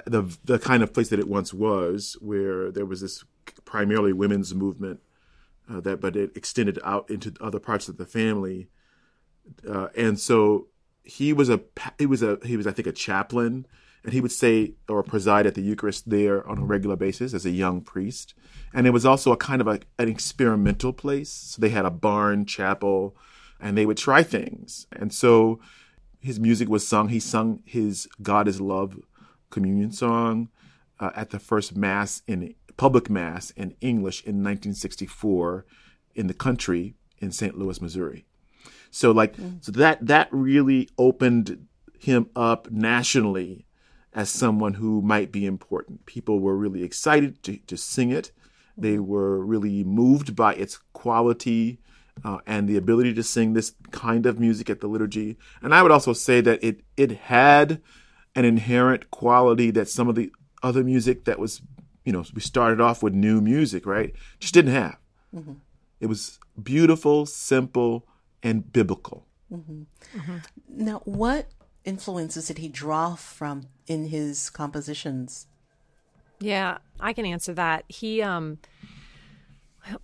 the 0.07 0.23
the 0.43 0.59
kind 0.59 0.83
of 0.83 0.95
place 0.95 1.11
that 1.11 1.19
it 1.19 1.29
once 1.29 1.53
was, 1.53 2.17
where 2.23 2.73
there 2.73 2.87
was 2.87 3.03
this 3.03 3.23
primarily 3.67 4.15
women's 4.15 4.55
movement, 4.55 5.01
uh, 5.71 5.81
that 5.81 6.01
but 6.01 6.17
it 6.17 6.35
extended 6.35 6.79
out 6.83 7.11
into 7.11 7.35
other 7.39 7.61
parts 7.61 7.87
of 7.87 7.99
the 7.99 8.07
family, 8.07 8.69
uh, 9.69 9.89
and 9.95 10.19
so 10.19 10.69
he 11.05 11.33
was 11.33 11.49
a 11.49 11.61
he 11.99 12.07
was 12.07 12.23
a 12.23 12.39
he 12.45 12.57
was 12.57 12.67
I 12.67 12.73
think 12.73 12.89
a 12.89 12.93
chaplain, 12.93 13.67
and 14.03 14.13
he 14.13 14.21
would 14.21 14.33
say 14.33 14.75
or 14.89 15.03
preside 15.03 15.47
at 15.47 15.55
the 15.55 15.63
Eucharist 15.63 16.11
there 16.11 16.47
on 16.49 16.59
a 16.59 16.65
regular 16.65 16.97
basis 16.97 17.35
as 17.35 17.47
a 17.47 17.51
young 17.51 17.83
priest. 17.83 18.35
And 18.73 18.87
it 18.87 18.91
was 18.91 19.07
also 19.07 19.31
a 19.31 19.37
kind 19.37 19.61
of 19.61 19.69
a, 19.69 19.81
an 19.99 20.09
experimental 20.09 20.93
place. 20.93 21.31
So 21.31 21.61
they 21.61 21.69
had 21.69 21.85
a 21.85 21.91
barn 21.91 22.47
chapel, 22.47 23.17
and 23.61 23.79
they 23.79 23.87
would 23.87 23.99
try 23.99 24.23
things. 24.23 24.87
And 24.93 25.13
so 25.13 25.61
his 26.21 26.41
music 26.41 26.69
was 26.69 26.89
sung. 26.89 27.11
He 27.11 27.21
sung 27.21 27.63
his 27.65 28.09
"God 28.23 28.49
Is 28.49 28.61
Love" 28.61 28.99
communion 29.51 29.93
song 29.93 30.49
uh, 30.99 31.11
at 31.15 31.31
the 31.31 31.39
first 31.39 31.77
mass 31.77 32.23
in 32.27 32.55
public 32.77 33.09
mass 33.09 33.51
in 33.51 33.77
English 33.81 34.21
in 34.23 34.43
1964 34.43 35.65
in 36.15 36.27
the 36.27 36.35
country 36.35 36.95
in 37.19 37.31
St. 37.31 37.57
Louis, 37.57 37.81
Missouri. 37.81 38.27
So 38.95 39.11
like 39.11 39.37
mm. 39.37 39.65
so 39.65 39.73
that 39.73 40.07
that 40.07 40.29
really 40.31 40.89
opened 40.97 41.67
him 41.99 42.31
up 42.37 42.71
nationally 42.71 43.67
as 44.13 44.31
someone 44.31 44.75
who 44.75 45.03
might 45.03 45.33
be 45.33 45.45
important. 45.45 46.07
People 46.07 46.39
were 46.39 46.57
really 46.57 46.85
excited 46.85 47.43
to, 47.43 47.57
to 47.67 47.77
sing 47.77 48.11
it. 48.11 48.31
They 48.77 48.95
mm-hmm. 48.95 49.07
were 49.07 49.45
really 49.45 49.83
moved 49.83 50.37
by 50.37 50.55
its 50.55 50.79
quality 50.93 51.81
uh, 52.25 52.39
and 52.47 52.69
the 52.69 52.77
ability 52.77 53.13
to 53.15 53.25
sing 53.25 53.53
this 53.53 53.75
kind 53.91 54.27
of 54.27 54.39
music 54.39 54.71
at 54.71 54.81
the 54.81 54.87
liturgy. 54.87 55.37
And 55.61 55.75
I 55.75 55.83
would 55.83 55.91
also 55.91 56.13
say 56.13 56.41
that 56.43 56.63
it 56.63 56.83
it 56.97 57.11
had 57.13 57.83
an 58.37 58.45
inherent 58.45 59.11
quality 59.11 59.73
that 59.73 59.89
some 59.89 60.09
of 60.09 60.15
the 60.15 60.31
other 60.63 60.85
music 60.85 61.25
that 61.25 61.41
was, 61.41 61.63
you 62.05 62.13
know, 62.13 62.25
we 62.33 62.41
started 62.41 62.81
off 62.81 63.03
with 63.03 63.13
new 63.13 63.41
music, 63.41 63.87
right? 63.87 64.15
Just 64.39 64.55
didn't 64.55 64.73
have. 64.73 64.99
Mm-hmm. 65.35 65.55
It 65.99 66.07
was 66.07 66.39
beautiful, 66.63 67.27
simple, 67.27 68.07
and 68.45 68.73
biblical. 68.73 69.27
Mm-hmm. 69.53 69.83
Mm-hmm. 70.17 70.37
Now, 70.69 71.01
what 71.05 71.49
influences 71.85 72.47
did 72.47 72.59
he 72.59 72.69
draw 72.69 73.17
from 73.17 73.69
in 73.87 74.09
his 74.09 74.51
compositions? 74.51 75.47
Yeah, 76.39 76.79
I 77.01 77.13
can 77.13 77.27
answer 77.27 77.55
that. 77.55 77.85
He 77.89 78.23
um 78.23 78.59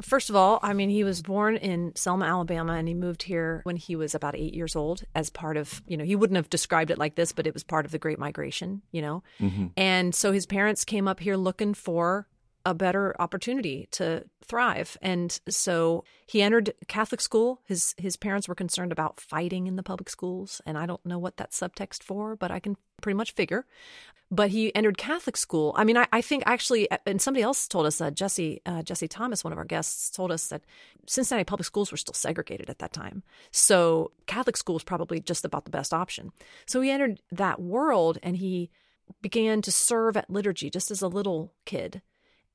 First 0.03 0.29
of 0.29 0.37
all, 0.37 0.61
I 0.63 0.75
mean, 0.75 0.91
he 0.91 1.05
was 1.05 1.23
born 1.23 1.57
in 1.57 1.95
Selma, 1.97 2.27
Alabama, 2.27 2.75
and 2.75 2.87
he 2.87 2.95
moved 2.95 3.23
here 3.23 3.63
when 3.65 3.77
he 3.77 3.97
was 3.97 4.15
about 4.15 4.37
eight 4.37 4.53
years 4.53 4.77
old 4.77 5.05
as 5.15 5.31
part 5.31 5.57
of, 5.57 5.81
you 5.87 5.97
know, 5.97 6.05
he 6.05 6.15
wouldn't 6.15 6.37
have 6.37 6.51
described 6.51 6.91
it 6.91 6.99
like 6.99 7.15
this, 7.15 7.33
but 7.33 7.47
it 7.47 7.55
was 7.55 7.65
part 7.65 7.87
of 7.87 7.91
the 7.91 7.99
Great 7.99 8.19
Migration, 8.19 8.83
you 8.93 9.01
know? 9.01 9.23
Mm-hmm. 9.41 9.69
And 9.79 10.15
so 10.15 10.33
his 10.33 10.45
parents 10.45 10.85
came 10.85 11.09
up 11.09 11.21
here 11.21 11.37
looking 11.37 11.73
for 11.73 12.29
a 12.65 12.75
better 12.75 13.15
opportunity 13.21 13.89
to 13.93 14.25
thrive. 14.45 14.97
And 15.01 15.39
so 15.49 16.05
he 16.27 16.43
entered 16.43 16.75
Catholic 16.89 17.21
school. 17.21 17.61
His 17.65 17.95
his 17.99 18.17
parents 18.17 18.49
were 18.49 18.55
concerned 18.55 18.93
about 18.93 19.21
fighting 19.21 19.67
in 19.67 19.77
the 19.77 19.83
public 19.83 20.11
schools, 20.11 20.61
and 20.67 20.77
I 20.77 20.87
don't 20.87 21.05
know 21.05 21.19
what 21.19 21.37
that 21.39 21.53
subtext 21.53 22.03
for, 22.03 22.37
but 22.37 22.51
I 22.51 22.61
can 22.61 22.77
pretty 23.01 23.17
much 23.17 23.33
figure 23.33 23.65
but 24.31 24.51
he 24.51 24.75
entered 24.75 24.97
Catholic 24.97 25.37
school. 25.37 25.75
I 25.77 25.85
mean, 25.85 25.97
I, 25.97 26.07
I 26.13 26.21
think 26.21 26.45
actually, 26.47 26.89
and 27.05 27.21
somebody 27.21 27.43
else 27.43 27.67
told 27.67 27.87
us, 27.87 28.01
uh, 28.01 28.11
Jesse 28.11 28.63
uh, 28.65 28.83
Jesse 28.83 29.09
Thomas, 29.09 29.43
one 29.43 29.53
of 29.53 29.59
our 29.59 29.65
guests, 29.65 30.11
told 30.11 30.31
us 30.31 30.49
that 30.49 30.63
Cincinnati 31.07 31.45
public 31.45 31.67
schools 31.67 31.91
were 31.91 31.97
still 31.97 32.15
segregated 32.15 32.71
at 32.71 32.79
that 32.79 32.93
time. 32.93 33.23
So 33.51 34.13
Catholic 34.27 34.57
school 34.57 34.75
was 34.75 34.85
probably 34.85 35.21
just 35.21 35.45
about 35.45 35.65
the 35.65 35.71
best 35.71 35.93
option. 35.93 36.31
So 36.67 36.81
he 36.81 36.91
entered 36.91 37.21
that 37.33 37.61
world 37.61 38.19
and 38.23 38.37
he 38.37 38.71
began 39.21 39.63
to 39.63 39.73
serve 39.73 40.17
at 40.17 40.31
liturgy 40.31 40.71
just 40.71 40.91
as 40.91 41.03
a 41.03 41.09
little 41.09 41.53
kid. 41.65 42.01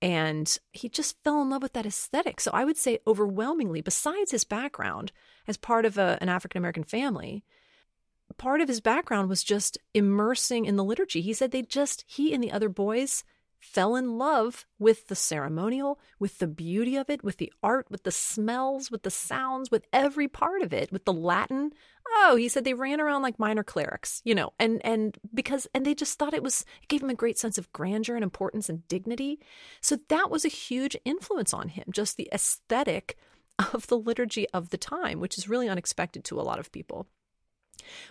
And 0.02 0.58
he 0.72 0.90
just 0.90 1.22
fell 1.24 1.42
in 1.42 1.50
love 1.50 1.62
with 1.62 1.74
that 1.74 1.86
aesthetic. 1.86 2.40
So 2.40 2.52
I 2.54 2.66
would 2.66 2.78
say, 2.78 3.00
overwhelmingly, 3.08 3.82
besides 3.82 4.32
his 4.32 4.44
background 4.44 5.12
as 5.48 5.58
part 5.58 5.86
of 5.86 5.98
a, 5.98 6.18
an 6.22 6.30
African 6.30 6.60
American 6.60 6.84
family, 6.84 7.44
part 8.38 8.62
of 8.62 8.68
his 8.68 8.82
background 8.82 9.30
was 9.30 9.44
just 9.44 9.78
immersing 9.94 10.66
in 10.66 10.76
the 10.76 10.84
liturgy. 10.84 11.22
He 11.22 11.34
said 11.34 11.52
they 11.52 11.62
just, 11.62 12.04
he 12.08 12.34
and 12.34 12.44
the 12.44 12.52
other 12.52 12.70
boys 12.70 13.24
fell 13.66 13.96
in 13.96 14.18
love 14.18 14.66
with 14.80 15.08
the 15.08 15.16
ceremonial, 15.16 16.00
with 16.20 16.38
the 16.38 16.48
beauty 16.48 16.96
of 16.96 17.10
it, 17.10 17.24
with 17.24 17.38
the 17.38 17.52
art, 17.64 17.88
with 17.90 18.04
the 18.04 18.12
smells, 18.12 18.92
with 18.92 19.04
the 19.04 19.12
sounds, 19.12 19.72
with 19.72 19.86
every 19.92 20.28
part 20.28 20.62
of 20.62 20.72
it, 20.72 20.92
with 20.92 21.06
the 21.06 21.14
Latin. 21.14 21.72
Oh, 22.18 22.36
he 22.36 22.48
said 22.48 22.64
they 22.64 22.74
ran 22.74 23.02
around 23.02 23.24
like 23.24 23.40
minor 23.40 23.64
clerics, 23.64 24.22
you 24.24 24.36
know, 24.36 24.54
and 24.60 24.86
and 24.86 25.18
because 25.34 25.68
and 25.74 25.86
they 25.86 25.96
just 25.96 26.18
thought 26.18 26.34
it 26.34 26.44
was 26.44 26.66
it 26.82 26.88
gave 26.88 27.02
him 27.02 27.10
a 27.10 27.16
great 27.16 27.38
sense 27.38 27.58
of 27.58 27.72
grandeur 27.74 28.16
and 28.16 28.24
importance 28.24 28.70
and 28.70 28.88
dignity. 28.88 29.40
So 29.82 29.98
that 30.10 30.30
was 30.30 30.46
a 30.46 30.50
huge 30.50 30.96
influence 31.04 31.54
on 31.54 31.70
him, 31.70 31.86
just 31.92 32.18
the 32.18 32.30
aesthetic 32.32 33.18
of 33.74 33.88
the 33.88 33.98
liturgy 33.98 34.48
of 34.50 34.70
the 34.70 34.78
time, 34.78 35.20
which 35.20 35.38
is 35.38 35.50
really 35.50 35.68
unexpected 35.68 36.24
to 36.26 36.40
a 36.40 36.44
lot 36.44 36.60
of 36.60 36.72
people. 36.72 37.08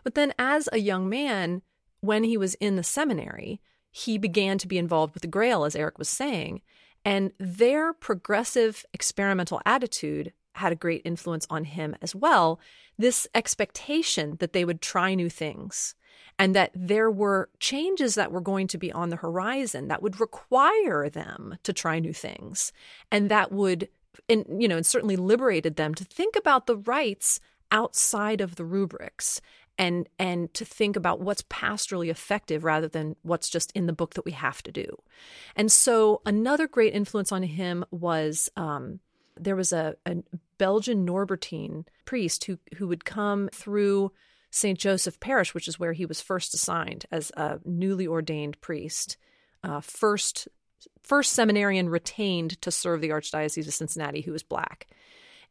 But 0.02 0.14
then, 0.14 0.34
as 0.38 0.68
a 0.72 0.78
young 0.78 1.08
man, 1.08 1.62
when 2.00 2.24
he 2.24 2.36
was 2.36 2.54
in 2.56 2.76
the 2.76 2.82
seminary, 2.82 3.60
he 3.96 4.18
began 4.18 4.58
to 4.58 4.66
be 4.66 4.76
involved 4.76 5.14
with 5.14 5.20
the 5.20 5.28
Grail, 5.28 5.64
as 5.64 5.76
Eric 5.76 5.98
was 6.00 6.08
saying. 6.08 6.62
And 7.04 7.30
their 7.38 7.92
progressive 7.92 8.84
experimental 8.92 9.60
attitude 9.64 10.32
had 10.54 10.72
a 10.72 10.76
great 10.76 11.02
influence 11.04 11.46
on 11.48 11.62
him 11.62 11.94
as 12.02 12.12
well. 12.12 12.58
This 12.98 13.28
expectation 13.36 14.36
that 14.40 14.52
they 14.52 14.64
would 14.64 14.80
try 14.80 15.14
new 15.14 15.30
things 15.30 15.94
and 16.40 16.56
that 16.56 16.72
there 16.74 17.08
were 17.08 17.50
changes 17.60 18.16
that 18.16 18.32
were 18.32 18.40
going 18.40 18.66
to 18.66 18.78
be 18.78 18.90
on 18.90 19.10
the 19.10 19.16
horizon 19.16 19.86
that 19.86 20.02
would 20.02 20.18
require 20.18 21.08
them 21.08 21.56
to 21.62 21.72
try 21.72 22.00
new 22.00 22.12
things 22.12 22.72
and 23.12 23.30
that 23.30 23.52
would 23.52 23.88
and 24.28 24.44
you 24.60 24.66
know 24.66 24.76
and 24.76 24.86
certainly 24.86 25.16
liberated 25.16 25.76
them 25.76 25.94
to 25.94 26.04
think 26.04 26.34
about 26.34 26.66
the 26.66 26.76
rites 26.76 27.38
outside 27.70 28.40
of 28.40 28.56
the 28.56 28.64
rubrics 28.64 29.40
and 29.78 30.08
and 30.18 30.52
to 30.54 30.64
think 30.64 30.96
about 30.96 31.20
what's 31.20 31.42
pastorally 31.42 32.08
effective 32.08 32.64
rather 32.64 32.88
than 32.88 33.16
what's 33.22 33.48
just 33.48 33.72
in 33.72 33.86
the 33.86 33.92
book 33.92 34.14
that 34.14 34.24
we 34.24 34.32
have 34.32 34.62
to 34.62 34.72
do. 34.72 34.86
And 35.56 35.70
so 35.70 36.22
another 36.24 36.68
great 36.68 36.94
influence 36.94 37.32
on 37.32 37.42
him 37.42 37.84
was 37.90 38.48
um, 38.56 39.00
there 39.36 39.56
was 39.56 39.72
a, 39.72 39.96
a 40.06 40.16
Belgian 40.58 41.06
Norbertine 41.06 41.84
priest 42.04 42.44
who 42.44 42.58
who 42.76 42.88
would 42.88 43.04
come 43.04 43.48
through 43.52 44.12
St. 44.50 44.78
Joseph 44.78 45.18
Parish, 45.18 45.52
which 45.54 45.66
is 45.66 45.80
where 45.80 45.92
he 45.92 46.06
was 46.06 46.20
first 46.20 46.54
assigned 46.54 47.06
as 47.10 47.32
a 47.36 47.58
newly 47.64 48.06
ordained 48.06 48.60
priest, 48.60 49.16
uh, 49.64 49.80
first 49.80 50.46
first 51.02 51.32
seminarian 51.32 51.88
retained 51.88 52.60
to 52.62 52.70
serve 52.70 53.00
the 53.00 53.10
Archdiocese 53.10 53.66
of 53.66 53.74
Cincinnati, 53.74 54.20
who 54.20 54.32
was 54.32 54.42
black. 54.42 54.86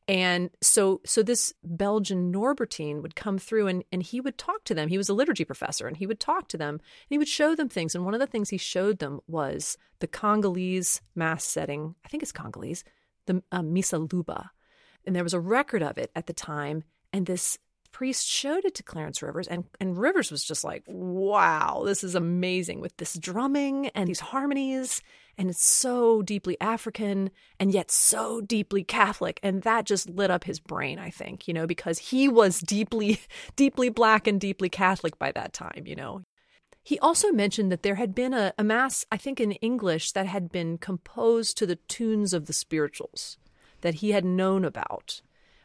And 0.07 0.49
so 0.61 0.99
so 1.05 1.23
this 1.23 1.53
Belgian 1.63 2.31
Norbertine 2.31 3.01
would 3.01 3.15
come 3.15 3.37
through 3.37 3.67
and, 3.67 3.83
and 3.91 4.03
he 4.03 4.19
would 4.19 4.37
talk 4.37 4.65
to 4.65 4.75
them. 4.75 4.89
He 4.89 4.97
was 4.97 5.07
a 5.07 5.13
liturgy 5.13 5.45
professor 5.45 5.87
and 5.87 5.95
he 5.95 6.05
would 6.05 6.19
talk 6.19 6.49
to 6.49 6.57
them 6.57 6.75
and 6.75 6.81
he 7.09 7.17
would 7.17 7.27
show 7.27 7.55
them 7.55 7.69
things. 7.69 7.95
And 7.95 8.03
one 8.03 8.13
of 8.13 8.19
the 8.19 8.27
things 8.27 8.49
he 8.49 8.57
showed 8.57 8.99
them 8.99 9.21
was 9.27 9.77
the 9.99 10.07
Congolese 10.07 11.01
mass 11.15 11.45
setting. 11.45 11.95
I 12.03 12.09
think 12.09 12.21
it's 12.21 12.33
Congolese, 12.33 12.83
the 13.27 13.41
uh, 13.51 13.61
Missa 13.61 13.97
Luba. 13.97 14.51
And 15.05 15.15
there 15.15 15.23
was 15.23 15.33
a 15.33 15.39
record 15.39 15.83
of 15.83 15.97
it 15.97 16.11
at 16.15 16.27
the 16.27 16.33
time. 16.33 16.83
And 17.13 17.25
this 17.25 17.57
priest 17.93 18.27
showed 18.27 18.65
it 18.65 18.75
to 18.75 18.83
Clarence 18.83 19.21
Rivers, 19.21 19.47
and, 19.47 19.63
and 19.79 19.97
Rivers 19.97 20.31
was 20.31 20.43
just 20.43 20.65
like, 20.65 20.83
wow, 20.87 21.83
this 21.85 22.03
is 22.03 22.15
amazing 22.15 22.81
with 22.81 22.97
this 22.97 23.13
drumming 23.13 23.87
and 23.89 24.09
these 24.09 24.19
harmonies. 24.19 25.01
And 25.37 25.49
it's 25.49 25.63
so 25.63 26.21
deeply 26.21 26.57
African 26.59 27.31
and 27.59 27.73
yet 27.73 27.89
so 27.89 28.41
deeply 28.41 28.83
Catholic. 28.83 29.39
And 29.41 29.63
that 29.63 29.85
just 29.85 30.09
lit 30.09 30.29
up 30.29 30.43
his 30.43 30.59
brain, 30.59 30.99
I 30.99 31.09
think, 31.09 31.47
you 31.47 31.53
know, 31.53 31.65
because 31.65 31.97
he 31.97 32.27
was 32.27 32.59
deeply, 32.59 33.19
deeply 33.55 33.89
Black 33.89 34.27
and 34.27 34.39
deeply 34.39 34.69
Catholic 34.69 35.17
by 35.17 35.31
that 35.31 35.53
time, 35.53 35.83
you 35.85 35.95
know. 35.95 36.23
He 36.85 36.99
also 36.99 37.31
mentioned 37.31 37.71
that 37.71 37.81
there 37.81 37.95
had 37.95 38.13
been 38.13 38.33
a, 38.33 38.53
a 38.57 38.63
mass, 38.63 39.05
I 39.09 39.15
think 39.15 39.39
in 39.39 39.53
English, 39.53 40.11
that 40.11 40.27
had 40.27 40.51
been 40.51 40.77
composed 40.77 41.57
to 41.57 41.65
the 41.65 41.77
tunes 41.77 42.33
of 42.33 42.45
the 42.45 42.53
spirituals 42.53 43.37
that 43.81 43.95
he 43.95 44.11
had 44.11 44.25
known 44.25 44.65
about. 44.65 45.21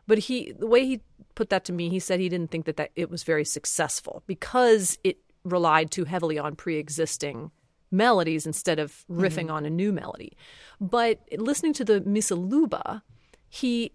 But 0.07 0.19
he, 0.19 0.53
the 0.53 0.67
way 0.67 0.87
he 0.87 1.01
put 1.39 1.51
that 1.51 1.65
to 1.65 1.73
me, 1.73 1.89
he 1.89 2.01
said 2.01 2.19
he 2.19 2.29
didn't 2.29 2.51
think 2.51 2.67
that, 2.67 2.77
that 2.79 2.91
it 2.97 3.09
was 3.09 3.23
very 3.23 3.45
successful 3.45 4.25
because 4.27 4.99
it 5.05 5.19
relied 5.45 5.89
too 5.89 6.05
heavily 6.05 6.37
on 6.37 6.57
pre-existing 6.57 7.53
melodies 7.93 8.45
instead 8.45 8.81
of 8.81 9.05
riffing 9.09 9.47
mm-hmm. 9.47 9.53
on 9.53 9.65
a 9.65 9.71
new 9.71 9.93
melody. 9.93 10.37
But 10.81 11.21
listening 11.39 11.75
to 11.75 11.85
the 11.85 12.01
Missa 12.01 12.35
Luba, 12.35 13.05
he 13.49 13.93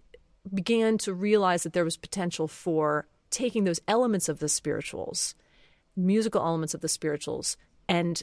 began 0.54 0.96
to 0.98 1.12
realize 1.12 1.64
that 1.64 1.74
there 1.74 1.84
was 1.84 1.98
potential 1.98 2.48
for 2.48 3.06
taking 3.28 3.64
those 3.64 3.80
elements 3.86 4.30
of 4.30 4.38
the 4.38 4.48
spirituals, 4.48 5.34
musical 5.94 6.40
elements 6.40 6.72
of 6.72 6.80
the 6.80 6.88
spirituals, 6.88 7.58
and 7.86 8.22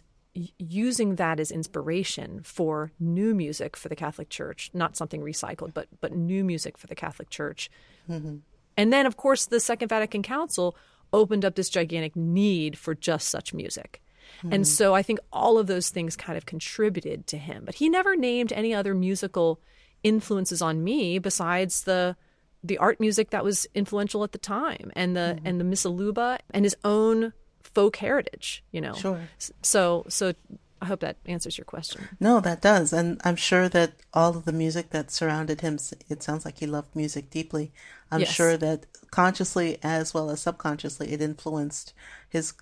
using 0.57 1.15
that 1.17 1.39
as 1.39 1.51
inspiration 1.51 2.41
for 2.41 2.91
new 2.99 3.35
music 3.35 3.77
for 3.77 3.87
the 3.87 3.95
Catholic 3.95 4.29
Church, 4.29 4.71
not 4.73 4.97
something 4.97 5.21
recycled, 5.21 5.75
but 5.75 5.87
but 5.99 6.15
new 6.15 6.43
music 6.43 6.75
for 6.75 6.87
the 6.87 6.95
Catholic 6.95 7.29
Church. 7.29 7.69
Mm-hmm. 8.09 8.37
And 8.77 8.91
then, 8.91 9.05
of 9.05 9.17
course, 9.17 9.45
the 9.45 9.59
Second 9.59 9.89
Vatican 9.89 10.23
Council 10.23 10.75
opened 11.13 11.43
up 11.43 11.55
this 11.55 11.69
gigantic 11.69 12.15
need 12.15 12.77
for 12.77 12.95
just 12.95 13.29
such 13.29 13.53
music. 13.53 14.01
Mm-hmm. 14.39 14.53
And 14.53 14.67
so 14.67 14.95
I 14.95 15.03
think 15.03 15.19
all 15.31 15.57
of 15.57 15.67
those 15.67 15.89
things 15.89 16.15
kind 16.15 16.37
of 16.37 16.45
contributed 16.45 17.27
to 17.27 17.37
him. 17.37 17.63
But 17.65 17.75
he 17.75 17.89
never 17.89 18.15
named 18.15 18.53
any 18.53 18.73
other 18.73 18.95
musical 18.95 19.59
influences 20.03 20.61
on 20.61 20.83
me 20.83 21.19
besides 21.19 21.83
the 21.83 22.15
the 22.63 22.77
art 22.77 22.99
music 22.99 23.31
that 23.31 23.43
was 23.43 23.67
influential 23.73 24.23
at 24.23 24.33
the 24.33 24.37
time 24.37 24.91
and 24.95 25.15
the 25.15 25.35
mm-hmm. 25.35 25.47
and 25.47 25.59
the 25.59 25.63
Missa 25.63 25.89
Luba 25.89 26.39
and 26.51 26.63
his 26.63 26.75
own 26.83 27.33
folk 27.63 27.97
heritage, 27.97 28.63
you 28.71 28.81
know. 28.81 28.93
Sure. 28.93 29.19
So 29.61 30.05
so 30.07 30.33
I 30.81 30.85
hope 30.85 31.01
that 31.01 31.17
answers 31.25 31.57
your 31.57 31.65
question. 31.65 32.07
No, 32.19 32.39
that 32.39 32.61
does. 32.61 32.91
And 32.91 33.21
I'm 33.23 33.35
sure 33.35 33.69
that 33.69 33.93
all 34.13 34.35
of 34.35 34.45
the 34.45 34.51
music 34.51 34.89
that 34.89 35.11
surrounded 35.11 35.61
him, 35.61 35.77
it 36.09 36.23
sounds 36.23 36.43
like 36.43 36.57
he 36.57 36.65
loved 36.65 36.95
music 36.95 37.29
deeply. 37.29 37.71
I'm 38.11 38.21
yes. 38.21 38.31
sure 38.31 38.57
that 38.57 38.87
consciously 39.11 39.77
as 39.83 40.13
well 40.13 40.31
as 40.31 40.41
subconsciously, 40.41 41.13
it 41.13 41.21
influenced 41.21 41.93
his 42.27 42.53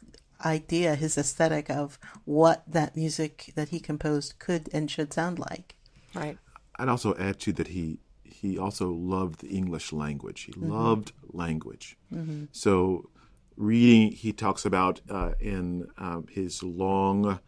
idea, 0.44 0.96
his 0.96 1.18
aesthetic 1.18 1.70
of 1.70 1.98
what 2.26 2.64
that 2.68 2.96
music 2.96 3.52
that 3.56 3.70
he 3.70 3.80
composed 3.80 4.38
could 4.40 4.70
and 4.74 4.92
should 4.92 5.14
sound 5.14 5.40
like. 5.40 5.76
Right. 6.14 6.38
I'd 6.78 6.90
also 6.90 7.16
add 7.16 7.40
to 7.42 7.54
that 7.54 7.68
he 7.68 8.00
he 8.24 8.58
also 8.58 8.90
loved 8.90 9.42
the 9.42 9.50
English 9.50 9.92
language. 9.92 10.42
He 10.44 10.54
mm-hmm. 10.54 10.72
loved 10.72 11.12
language. 11.32 11.98
Mm-hmm. 12.14 12.46
So 12.52 13.10
reading, 13.58 14.14
he 14.14 14.32
talks 14.32 14.66
about 14.66 15.02
uh, 15.10 15.34
in 15.40 15.88
uh, 15.98 16.22
his 16.30 16.64
long 16.64 17.40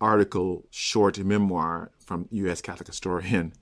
article, 0.00 0.64
short 0.70 1.18
memoir 1.18 1.90
from 1.98 2.28
U.S. 2.30 2.60
Catholic 2.60 2.88
historian, 2.88 3.52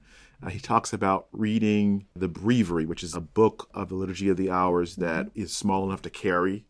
Uh, 0.45 0.49
he 0.51 0.59
talks 0.59 0.93
about 0.93 1.29
reading 1.31 2.05
the 2.17 2.29
Breviary, 2.29 2.85
which 2.85 3.05
is 3.05 3.15
a 3.15 3.21
book 3.21 3.69
of 3.75 3.89
the 3.89 3.95
Liturgy 3.95 4.29
of 4.29 4.37
the 4.37 4.51
Hours 4.51 4.97
that 4.97 5.31
is 5.37 5.55
small 5.57 5.87
enough 5.87 6.03
to 6.03 6.11
carry, 6.11 6.65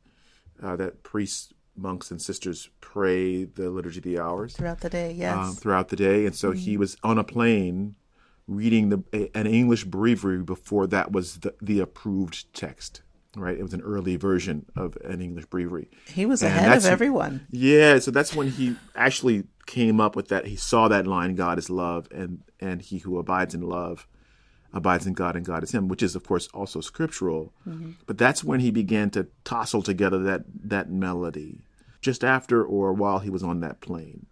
uh, 0.63 0.77
that 0.77 1.03
priests, 1.03 1.55
monks, 1.75 2.11
and 2.11 2.21
sisters 2.21 2.69
pray 2.83 3.45
the 3.45 3.71
Liturgy 3.71 3.99
of 4.01 4.05
the 4.05 4.19
Hours 4.19 4.53
Throughout 4.55 4.81
the 4.81 4.91
day, 4.91 5.13
yes. 5.13 5.35
um, 5.37 5.55
throughout 5.55 5.89
the 5.89 5.97
day. 5.97 6.27
And 6.27 6.37
so 6.37 6.51
he 6.53 6.77
was 6.77 6.99
on 7.03 7.17
a 7.17 7.25
plane 7.25 7.95
reading 8.47 8.91
the 8.91 9.03
a, 9.15 9.31
an 9.35 9.47
English 9.47 9.85
breviary 9.85 10.43
before 10.43 10.87
that 10.89 11.11
was 11.13 11.39
the, 11.39 11.55
the 11.63 11.81
approved 11.81 12.53
text. 12.53 13.01
Right, 13.35 13.57
it 13.57 13.63
was 13.63 13.73
an 13.73 13.81
early 13.81 14.17
version 14.17 14.67
of 14.77 14.99
an 15.03 15.23
English 15.23 15.47
breviary. 15.47 15.89
he 16.07 16.27
was 16.27 16.43
and 16.43 16.53
ahead 16.53 16.77
of 16.77 16.85
everyone. 16.85 17.47
Yeah, 17.51 17.99
so 18.01 18.11
that's 18.11 18.35
when 18.37 18.51
he 18.51 18.77
actually 18.95 19.45
came 19.67 20.01
up 20.01 20.17
with 20.17 20.29
that. 20.29 20.47
He 20.47 20.57
saw 20.57 20.89
that 20.89 21.07
line, 21.07 21.35
"God 21.35 21.59
is 21.59 21.71
love," 21.71 22.09
and 22.11 22.41
and 22.61 22.83
he 22.83 22.99
who 22.99 23.19
abides 23.19 23.55
in 23.55 23.63
love 23.63 24.07
abides 24.75 25.07
in 25.07 25.13
God, 25.13 25.37
and 25.37 25.45
God 25.45 25.63
is 25.63 25.73
him, 25.73 25.87
which 25.89 26.03
is 26.03 26.17
of 26.17 26.25
course 26.25 26.49
also 26.55 26.81
scriptural. 26.81 27.53
But 28.07 28.17
that's 28.19 28.43
when 28.43 28.61
he 28.61 28.71
began 28.71 29.11
to 29.11 29.27
tossle 29.45 29.83
together 29.85 30.19
that 30.25 30.45
that 30.65 30.91
melody, 30.91 31.61
just 32.01 32.25
after 32.25 32.65
or 32.65 32.93
while 32.93 33.19
he 33.21 33.31
was 33.31 33.43
on 33.43 33.61
that 33.61 33.81
plane. 33.81 34.27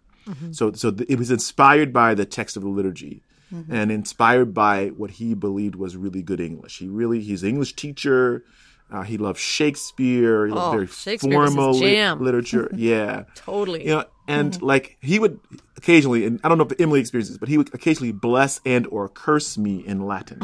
So 0.51 0.71
so 0.73 0.91
th- 0.91 1.09
it 1.09 1.17
was 1.19 1.29
inspired 1.31 1.91
by 1.93 2.13
the 2.13 2.25
text 2.25 2.55
of 2.57 2.63
the 2.63 2.69
liturgy. 2.69 3.21
And 3.69 3.91
inspired 3.91 4.53
by 4.53 4.87
what 4.95 5.11
he 5.11 5.33
believed 5.33 5.75
was 5.75 5.97
really 5.97 6.21
good 6.21 6.39
English. 6.39 6.77
He 6.79 6.87
really, 6.87 7.19
he's 7.19 7.43
an 7.43 7.49
English 7.49 7.73
teacher. 7.73 8.45
Uh, 8.89 9.01
he 9.01 9.17
loved 9.17 9.39
Shakespeare. 9.39 10.45
He 10.47 10.53
loved 10.53 10.67
Oh, 10.67 10.71
very 10.71 11.17
formal 11.17 11.77
jam. 11.77 12.23
literature. 12.23 12.69
Yeah. 12.75 13.25
Totally. 13.35 13.83
You 13.87 13.95
know, 13.95 14.03
and 14.31 14.61
like 14.61 14.97
he 15.01 15.19
would 15.19 15.39
occasionally, 15.77 16.25
and 16.25 16.39
I 16.43 16.49
don't 16.49 16.57
know 16.57 16.65
if 16.69 16.79
Emily 16.79 16.99
experiences, 16.99 17.37
but 17.37 17.49
he 17.49 17.57
would 17.57 17.73
occasionally 17.73 18.11
bless 18.11 18.59
and 18.65 18.87
or 18.87 19.07
curse 19.09 19.57
me 19.57 19.83
in 19.85 20.05
Latin. 20.05 20.39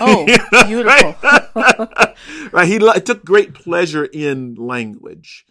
Oh, 0.00 0.24
beautiful. 0.66 1.14
right? 2.52 2.68
He 2.68 2.78
li- 2.78 3.00
took 3.00 3.24
great 3.24 3.54
pleasure 3.54 4.04
in 4.04 4.54
language. 4.54 5.46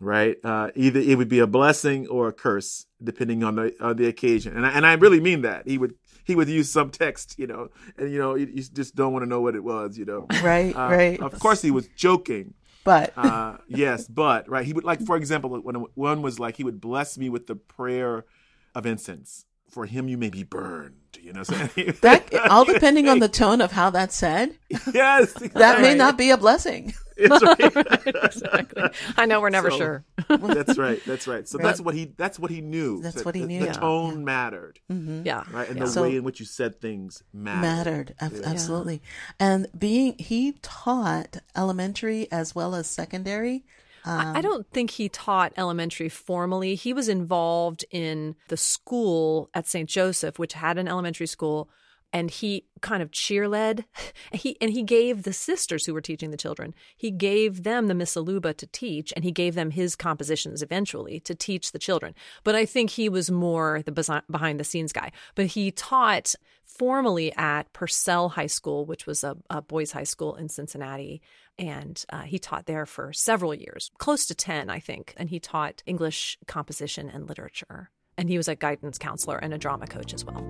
Right? 0.00 0.36
Uh, 0.44 0.70
either 0.74 1.00
it 1.00 1.16
would 1.16 1.28
be 1.28 1.38
a 1.38 1.46
blessing 1.46 2.06
or 2.08 2.28
a 2.28 2.32
curse, 2.32 2.86
depending 3.02 3.42
on 3.44 3.54
the 3.56 3.74
on 3.80 3.96
the 3.96 4.06
occasion. 4.06 4.56
And 4.56 4.66
I, 4.66 4.70
and 4.70 4.84
I 4.84 4.94
really 4.94 5.20
mean 5.20 5.42
that 5.42 5.66
he 5.66 5.78
would 5.78 5.94
he 6.24 6.34
would 6.34 6.48
use 6.48 6.70
some 6.70 6.90
text, 6.90 7.38
you 7.38 7.46
know, 7.46 7.68
and 7.96 8.12
you 8.12 8.18
know 8.18 8.34
you, 8.34 8.46
you 8.52 8.62
just 8.62 8.94
don't 8.96 9.12
want 9.12 9.22
to 9.22 9.28
know 9.28 9.40
what 9.40 9.54
it 9.54 9.62
was, 9.64 9.96
you 9.96 10.04
know. 10.04 10.26
Right, 10.42 10.74
Uh, 10.76 10.88
right. 10.90 11.20
Of 11.20 11.38
course, 11.38 11.62
he 11.62 11.70
was 11.70 11.88
joking. 11.96 12.54
But 12.84 13.16
uh, 13.16 13.56
yes, 13.66 14.06
but 14.06 14.48
right, 14.48 14.64
he 14.64 14.74
would 14.74 14.84
like, 14.84 15.04
for 15.04 15.16
example, 15.16 15.50
when 15.58 15.86
one 15.94 16.20
was 16.22 16.38
like, 16.38 16.56
he 16.56 16.64
would 16.64 16.80
bless 16.80 17.16
me 17.16 17.30
with 17.30 17.46
the 17.46 17.56
prayer 17.56 18.26
of 18.74 18.84
incense. 18.86 19.46
For 19.70 19.86
him, 19.86 20.06
you 20.06 20.18
may 20.18 20.30
be 20.30 20.44
burned. 20.44 20.94
You 21.20 21.32
know, 21.32 21.42
so, 21.42 21.54
that 22.02 22.32
all 22.50 22.64
depending 22.64 23.08
on 23.08 23.18
the 23.18 23.28
tone 23.28 23.60
of 23.60 23.72
how 23.72 23.90
that's 23.90 24.14
said, 24.14 24.56
yes, 24.92 25.32
that 25.32 25.80
may 25.80 25.94
not 25.94 26.18
be 26.18 26.30
a 26.30 26.36
blessing. 26.36 26.92
It's 27.16 27.42
right. 27.42 28.24
exactly. 28.24 28.82
I 29.16 29.26
know 29.26 29.40
we're 29.40 29.50
never 29.50 29.70
So- 29.70 29.76
sure. 29.78 30.04
that's 30.28 30.76
right. 30.76 31.00
That's 31.06 31.26
right. 31.28 31.46
So 31.48 31.58
Right. 31.58 31.64
that's 31.64 31.80
what 31.80 31.94
he. 31.94 32.06
That's 32.16 32.38
what 32.38 32.50
he 32.50 32.60
knew. 32.60 33.00
That's 33.02 33.16
That 33.16 33.24
what 33.24 33.34
he 33.34 33.42
the, 33.42 33.46
knew. 33.46 33.60
The 33.60 33.66
Yeah. 33.66 33.72
tone 33.72 34.24
mattered, 34.24 34.80
mm-hmm. 34.90 35.22
Yeah. 35.24 35.44
right, 35.52 35.68
and 35.68 35.78
Yeah. 35.78 35.84
the 35.84 35.90
So- 35.90 36.02
way 36.02 36.16
in 36.16 36.24
which 36.24 36.40
you 36.40 36.46
said 36.46 36.80
things 36.80 37.22
mattered. 37.32 37.60
mattered 37.62 38.14
Ab- 38.20 38.42
absolutely 38.44 39.02
and 39.38 39.66
being 39.78 40.16
he 40.18 40.52
taught 40.62 41.36
elementary 41.56 42.30
as 42.32 42.54
well 42.54 42.74
as 42.74 42.86
secondary 42.88 43.64
I 44.06 44.32
I 44.34 44.36
um, 44.36 44.42
don't 44.42 44.70
think 44.70 44.90
he 44.90 45.08
taught 45.08 45.52
elementary 45.56 46.10
formally. 46.10 46.74
He 46.74 46.92
was 46.92 47.08
involved 47.08 47.86
in 47.90 48.36
the 48.48 48.56
school 48.58 49.48
at 49.54 49.66
St. 49.66 49.88
Joseph, 49.88 50.38
which 50.38 50.52
had 50.52 50.76
an 50.76 50.88
elementary 50.88 51.26
school, 51.26 51.70
and 52.14 52.30
he 52.30 52.64
kind 52.80 53.02
of 53.02 53.10
cheer 53.10 53.48
led. 53.48 53.84
He 54.32 54.56
and 54.60 54.70
he 54.70 54.82
gave 54.82 55.22
the 55.22 55.32
sisters 55.32 55.86
who 55.86 55.94
were 55.94 56.00
teaching 56.00 56.30
the 56.30 56.36
children, 56.36 56.74
he 56.96 57.10
gave 57.10 57.62
them 57.62 57.88
the 57.88 57.94
Missa 57.94 58.20
Luba 58.20 58.54
to 58.54 58.66
teach, 58.66 59.12
and 59.14 59.24
he 59.24 59.32
gave 59.32 59.54
them 59.54 59.70
his 59.70 59.96
compositions 59.96 60.62
eventually 60.62 61.20
to 61.20 61.34
teach 61.34 61.72
the 61.72 61.78
children. 61.78 62.14
But 62.42 62.54
I 62.54 62.66
think 62.66 62.90
he 62.90 63.08
was 63.08 63.30
more 63.30 63.82
the 63.84 64.22
behind 64.30 64.60
the 64.60 64.64
scenes 64.64 64.92
guy. 64.92 65.12
But 65.34 65.46
he 65.46 65.70
taught 65.70 66.34
formally 66.64 67.32
at 67.36 67.72
Purcell 67.72 68.30
High 68.30 68.46
School, 68.48 68.84
which 68.84 69.06
was 69.06 69.24
a, 69.24 69.36
a 69.50 69.62
boys' 69.62 69.92
high 69.92 70.04
school 70.04 70.34
in 70.34 70.48
Cincinnati. 70.48 71.22
And 71.58 72.04
uh, 72.10 72.22
he 72.22 72.38
taught 72.38 72.66
there 72.66 72.86
for 72.86 73.12
several 73.12 73.54
years, 73.54 73.90
close 73.98 74.26
to 74.26 74.34
10, 74.34 74.70
I 74.70 74.80
think. 74.80 75.14
And 75.16 75.30
he 75.30 75.38
taught 75.38 75.82
English 75.86 76.38
composition 76.46 77.08
and 77.08 77.28
literature. 77.28 77.90
And 78.18 78.28
he 78.28 78.36
was 78.36 78.48
a 78.48 78.56
guidance 78.56 78.98
counselor 78.98 79.36
and 79.36 79.54
a 79.54 79.58
drama 79.58 79.86
coach 79.86 80.12
as 80.14 80.24
well. 80.24 80.44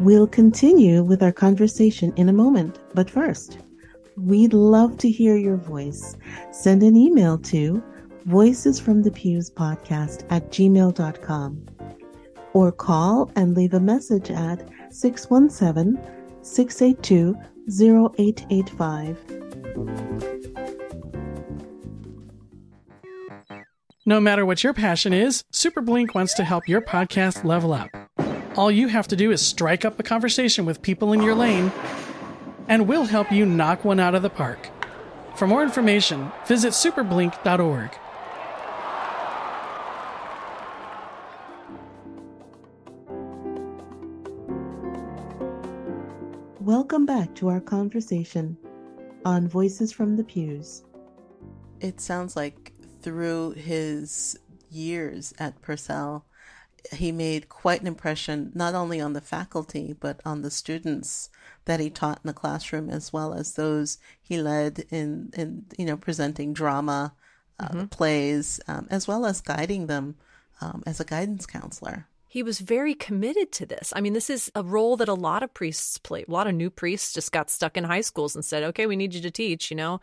We'll 0.00 0.26
continue 0.26 1.02
with 1.02 1.22
our 1.22 1.32
conversation 1.32 2.12
in 2.16 2.28
a 2.28 2.32
moment, 2.32 2.78
but 2.94 3.08
first, 3.08 3.58
we'd 4.16 4.52
love 4.52 4.98
to 4.98 5.10
hear 5.10 5.36
your 5.36 5.56
voice. 5.56 6.16
Send 6.50 6.82
an 6.82 6.96
email 6.96 7.38
to 7.38 7.82
voices 8.26 8.80
from 8.80 9.02
the 9.02 9.10
pews 9.10 9.50
podcast 9.50 10.24
at 10.30 10.50
gmail.com 10.50 11.66
or 12.54 12.72
call 12.72 13.30
and 13.36 13.54
leave 13.54 13.74
a 13.74 13.80
message 13.80 14.30
at 14.30 14.68
617 14.90 15.98
682 16.42 17.36
0885. 17.68 19.18
No 24.06 24.20
matter 24.20 24.44
what 24.44 24.62
your 24.62 24.74
passion 24.74 25.14
is, 25.14 25.44
Super 25.50 25.80
Blink 25.80 26.14
wants 26.14 26.34
to 26.34 26.44
help 26.44 26.68
your 26.68 26.82
podcast 26.82 27.44
level 27.44 27.72
up. 27.72 27.88
All 28.56 28.70
you 28.70 28.86
have 28.86 29.08
to 29.08 29.16
do 29.16 29.32
is 29.32 29.44
strike 29.44 29.84
up 29.84 29.98
a 29.98 30.04
conversation 30.04 30.64
with 30.64 30.80
people 30.80 31.12
in 31.12 31.20
your 31.20 31.34
lane, 31.34 31.72
and 32.68 32.86
we'll 32.86 33.06
help 33.06 33.32
you 33.32 33.44
knock 33.44 33.84
one 33.84 33.98
out 33.98 34.14
of 34.14 34.22
the 34.22 34.30
park. 34.30 34.70
For 35.34 35.48
more 35.48 35.64
information, 35.64 36.30
visit 36.46 36.72
superblink.org. 36.72 37.98
Welcome 46.60 47.06
back 47.06 47.34
to 47.34 47.48
our 47.48 47.60
conversation 47.60 48.56
on 49.24 49.48
Voices 49.48 49.90
from 49.90 50.16
the 50.16 50.22
Pews. 50.22 50.84
It 51.80 52.00
sounds 52.00 52.36
like 52.36 52.72
through 53.02 53.54
his 53.54 54.38
years 54.70 55.34
at 55.40 55.60
Purcell, 55.60 56.24
he 56.92 57.12
made 57.12 57.48
quite 57.48 57.80
an 57.80 57.86
impression 57.86 58.52
not 58.54 58.74
only 58.74 59.00
on 59.00 59.12
the 59.12 59.20
faculty 59.20 59.94
but 59.98 60.20
on 60.24 60.42
the 60.42 60.50
students 60.50 61.30
that 61.64 61.80
he 61.80 61.90
taught 61.90 62.20
in 62.22 62.28
the 62.28 62.32
classroom 62.32 62.90
as 62.90 63.12
well 63.12 63.32
as 63.34 63.54
those 63.54 63.98
he 64.22 64.40
led 64.40 64.84
in 64.90 65.30
in 65.34 65.64
you 65.78 65.84
know 65.84 65.96
presenting 65.96 66.52
drama 66.52 67.12
uh, 67.60 67.86
plays 67.86 68.60
um, 68.68 68.86
as 68.90 69.06
well 69.08 69.24
as 69.24 69.40
guiding 69.40 69.86
them 69.86 70.16
um, 70.60 70.82
as 70.86 71.00
a 71.00 71.04
guidance 71.04 71.46
counselor 71.46 72.06
He 72.34 72.42
was 72.42 72.58
very 72.58 72.94
committed 72.94 73.52
to 73.52 73.64
this. 73.64 73.92
I 73.94 74.00
mean, 74.00 74.12
this 74.12 74.28
is 74.28 74.50
a 74.56 74.64
role 74.64 74.96
that 74.96 75.08
a 75.08 75.14
lot 75.14 75.44
of 75.44 75.54
priests 75.54 75.98
play. 75.98 76.24
A 76.26 76.32
lot 76.32 76.48
of 76.48 76.54
new 76.56 76.68
priests 76.68 77.14
just 77.14 77.30
got 77.30 77.48
stuck 77.48 77.76
in 77.76 77.84
high 77.84 78.00
schools 78.00 78.34
and 78.34 78.44
said, 78.44 78.64
"Okay, 78.64 78.86
we 78.88 78.96
need 78.96 79.14
you 79.14 79.22
to 79.22 79.30
teach," 79.30 79.70
you 79.70 79.76
know. 79.76 80.00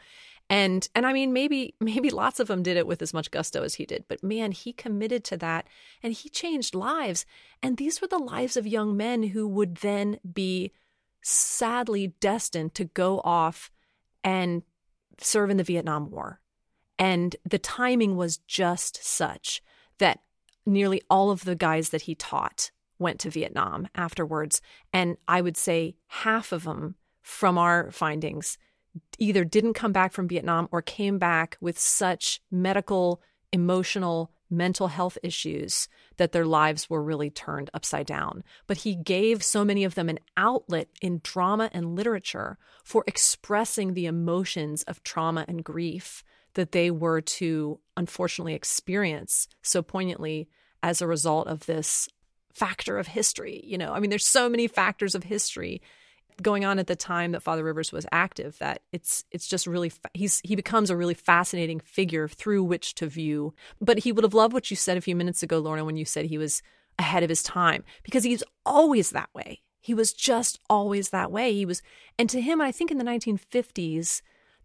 And 0.51 0.89
and 0.93 1.05
I 1.05 1.13
mean, 1.13 1.31
maybe 1.31 1.75
maybe 1.79 2.09
lots 2.09 2.41
of 2.41 2.49
them 2.49 2.61
did 2.61 2.75
it 2.75 2.85
with 2.85 3.01
as 3.01 3.13
much 3.13 3.31
gusto 3.31 3.63
as 3.63 3.75
he 3.75 3.85
did, 3.85 4.03
but 4.09 4.21
man, 4.21 4.51
he 4.51 4.73
committed 4.73 5.23
to 5.25 5.37
that 5.37 5.65
and 6.03 6.11
he 6.11 6.27
changed 6.27 6.75
lives. 6.75 7.25
And 7.63 7.77
these 7.77 8.01
were 8.01 8.07
the 8.07 8.17
lives 8.17 8.57
of 8.57 8.67
young 8.67 8.97
men 8.97 9.23
who 9.23 9.47
would 9.47 9.77
then 9.77 10.19
be 10.29 10.73
sadly 11.21 12.15
destined 12.19 12.73
to 12.75 12.83
go 12.83 13.21
off 13.23 13.71
and 14.25 14.63
serve 15.21 15.51
in 15.51 15.55
the 15.55 15.63
Vietnam 15.63 16.11
War. 16.11 16.41
And 16.99 17.33
the 17.49 17.57
timing 17.57 18.17
was 18.17 18.39
just 18.39 19.01
such 19.01 19.63
that 19.99 20.19
nearly 20.65 21.01
all 21.09 21.31
of 21.31 21.45
the 21.45 21.55
guys 21.55 21.89
that 21.89 22.03
he 22.03 22.13
taught 22.13 22.71
went 22.99 23.21
to 23.21 23.29
Vietnam 23.29 23.87
afterwards. 23.95 24.61
And 24.91 25.15
I 25.29 25.39
would 25.39 25.55
say 25.55 25.95
half 26.07 26.51
of 26.51 26.65
them, 26.65 26.95
from 27.21 27.57
our 27.57 27.89
findings, 27.91 28.57
either 29.17 29.43
didn't 29.43 29.73
come 29.73 29.91
back 29.91 30.11
from 30.13 30.27
Vietnam 30.27 30.67
or 30.71 30.81
came 30.81 31.17
back 31.17 31.57
with 31.61 31.77
such 31.77 32.41
medical, 32.51 33.21
emotional, 33.51 34.31
mental 34.49 34.87
health 34.87 35.17
issues 35.23 35.87
that 36.17 36.33
their 36.33 36.45
lives 36.45 36.89
were 36.89 37.01
really 37.01 37.29
turned 37.29 37.69
upside 37.73 38.05
down. 38.05 38.43
But 38.67 38.77
he 38.77 38.95
gave 38.95 39.43
so 39.43 39.63
many 39.63 39.83
of 39.83 39.95
them 39.95 40.09
an 40.09 40.19
outlet 40.35 40.89
in 41.01 41.21
drama 41.23 41.69
and 41.73 41.95
literature 41.95 42.57
for 42.83 43.03
expressing 43.07 43.93
the 43.93 44.05
emotions 44.05 44.83
of 44.83 45.03
trauma 45.03 45.45
and 45.47 45.63
grief 45.63 46.23
that 46.55 46.73
they 46.73 46.91
were 46.91 47.21
to 47.21 47.79
unfortunately 47.95 48.53
experience 48.53 49.47
so 49.61 49.81
poignantly 49.81 50.49
as 50.83 51.01
a 51.01 51.07
result 51.07 51.47
of 51.47 51.65
this 51.65 52.09
factor 52.53 52.97
of 52.97 53.07
history. 53.07 53.61
You 53.63 53.77
know, 53.77 53.93
I 53.93 53.99
mean, 53.99 54.09
there's 54.09 54.27
so 54.27 54.49
many 54.49 54.67
factors 54.67 55.15
of 55.15 55.23
history 55.23 55.81
going 56.41 56.65
on 56.65 56.79
at 56.79 56.87
the 56.87 56.95
time 56.95 57.31
that 57.31 57.43
Father 57.43 57.63
Rivers 57.63 57.91
was 57.91 58.05
active 58.11 58.57
that 58.59 58.81
it's 58.91 59.23
it's 59.31 59.47
just 59.47 59.67
really 59.67 59.91
he's 60.13 60.41
he 60.43 60.55
becomes 60.55 60.89
a 60.89 60.97
really 60.97 61.13
fascinating 61.13 61.79
figure 61.79 62.27
through 62.27 62.63
which 62.63 62.95
to 62.95 63.07
view. 63.07 63.53
But 63.79 63.99
he 63.99 64.11
would 64.11 64.23
have 64.23 64.33
loved 64.33 64.53
what 64.53 64.69
you 64.69 64.77
said 64.77 64.97
a 64.97 65.01
few 65.01 65.15
minutes 65.15 65.43
ago, 65.43 65.59
Lorna, 65.59 65.85
when 65.85 65.97
you 65.97 66.05
said 66.05 66.25
he 66.25 66.37
was 66.37 66.61
ahead 66.99 67.23
of 67.23 67.29
his 67.29 67.43
time 67.43 67.83
because 68.03 68.23
he's 68.23 68.43
always 68.65 69.11
that 69.11 69.29
way. 69.33 69.61
He 69.79 69.93
was 69.93 70.13
just 70.13 70.59
always 70.69 71.09
that 71.09 71.31
way. 71.31 71.53
He 71.53 71.65
was, 71.65 71.81
and 72.19 72.29
to 72.29 72.39
him, 72.39 72.61
I 72.61 72.71
think 72.71 72.91
in 72.91 72.99
the 72.99 73.03
1950s, 73.03 74.21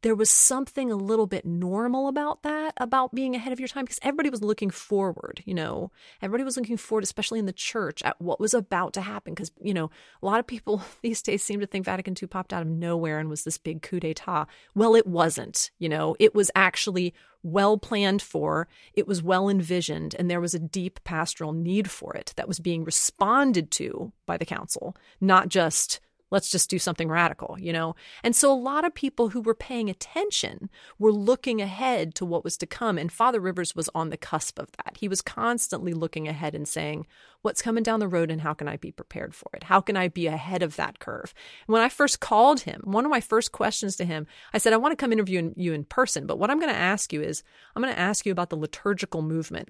there 0.06 0.14
was 0.14 0.30
something 0.30 0.92
a 0.92 0.94
little 0.94 1.26
bit 1.26 1.44
normal 1.44 2.06
about 2.06 2.44
that, 2.44 2.74
about 2.76 3.12
being 3.12 3.34
ahead 3.34 3.52
of 3.52 3.58
your 3.58 3.66
time, 3.66 3.84
because 3.84 3.98
everybody 4.02 4.30
was 4.30 4.40
looking 4.40 4.70
forward, 4.70 5.42
you 5.44 5.52
know, 5.52 5.90
everybody 6.22 6.44
was 6.44 6.56
looking 6.56 6.76
forward, 6.76 7.02
especially 7.02 7.40
in 7.40 7.46
the 7.46 7.52
church, 7.52 8.04
at 8.04 8.20
what 8.22 8.38
was 8.38 8.54
about 8.54 8.92
to 8.92 9.00
happen. 9.00 9.34
Because, 9.34 9.50
you 9.60 9.74
know, 9.74 9.90
a 10.22 10.26
lot 10.26 10.38
of 10.38 10.46
people 10.46 10.80
these 11.02 11.20
days 11.22 11.42
seem 11.42 11.58
to 11.58 11.66
think 11.66 11.86
Vatican 11.86 12.14
II 12.22 12.28
popped 12.28 12.52
out 12.52 12.62
of 12.62 12.68
nowhere 12.68 13.18
and 13.18 13.28
was 13.28 13.42
this 13.42 13.58
big 13.58 13.82
coup 13.82 13.98
d'etat. 13.98 14.46
Well, 14.76 14.94
it 14.94 15.08
wasn't, 15.08 15.72
you 15.80 15.88
know, 15.88 16.14
it 16.20 16.36
was 16.36 16.52
actually 16.54 17.12
well 17.42 17.76
planned 17.76 18.22
for, 18.22 18.68
it 18.94 19.08
was 19.08 19.24
well 19.24 19.48
envisioned, 19.48 20.14
and 20.16 20.30
there 20.30 20.40
was 20.40 20.54
a 20.54 20.60
deep 20.60 21.02
pastoral 21.02 21.52
need 21.52 21.90
for 21.90 22.14
it 22.14 22.32
that 22.36 22.46
was 22.46 22.60
being 22.60 22.84
responded 22.84 23.72
to 23.72 24.12
by 24.24 24.36
the 24.36 24.46
council, 24.46 24.96
not 25.20 25.48
just 25.48 25.98
let's 26.30 26.50
just 26.50 26.68
do 26.68 26.78
something 26.78 27.08
radical, 27.08 27.56
you 27.58 27.72
know? 27.72 27.94
And 28.24 28.34
so 28.34 28.52
a 28.52 28.54
lot 28.54 28.84
of 28.84 28.94
people 28.94 29.28
who 29.28 29.40
were 29.40 29.54
paying 29.54 29.88
attention 29.88 30.68
were 30.98 31.12
looking 31.12 31.60
ahead 31.60 32.14
to 32.16 32.24
what 32.24 32.44
was 32.44 32.56
to 32.58 32.66
come. 32.66 32.98
And 32.98 33.12
Father 33.12 33.40
Rivers 33.40 33.76
was 33.76 33.88
on 33.94 34.10
the 34.10 34.16
cusp 34.16 34.58
of 34.58 34.70
that. 34.72 34.96
He 34.98 35.08
was 35.08 35.22
constantly 35.22 35.92
looking 35.92 36.26
ahead 36.26 36.54
and 36.54 36.66
saying, 36.66 37.06
what's 37.42 37.62
coming 37.62 37.82
down 37.82 38.00
the 38.00 38.08
road 38.08 38.30
and 38.30 38.40
how 38.40 38.54
can 38.54 38.66
I 38.66 38.76
be 38.76 38.90
prepared 38.90 39.34
for 39.34 39.48
it? 39.54 39.64
How 39.64 39.80
can 39.80 39.96
I 39.96 40.08
be 40.08 40.26
ahead 40.26 40.62
of 40.62 40.76
that 40.76 40.98
curve? 40.98 41.32
When 41.66 41.82
I 41.82 41.88
first 41.88 42.18
called 42.18 42.60
him, 42.60 42.80
one 42.84 43.04
of 43.04 43.10
my 43.10 43.20
first 43.20 43.52
questions 43.52 43.96
to 43.96 44.04
him, 44.04 44.26
I 44.52 44.58
said, 44.58 44.72
I 44.72 44.78
want 44.78 44.92
to 44.92 44.96
come 44.96 45.12
interview 45.12 45.52
you 45.56 45.72
in 45.72 45.84
person, 45.84 46.26
but 46.26 46.38
what 46.38 46.50
I'm 46.50 46.58
going 46.58 46.72
to 46.72 46.78
ask 46.78 47.12
you 47.12 47.22
is, 47.22 47.44
I'm 47.74 47.82
going 47.82 47.94
to 47.94 48.00
ask 48.00 48.26
you 48.26 48.32
about 48.32 48.50
the 48.50 48.56
liturgical 48.56 49.22
movement 49.22 49.68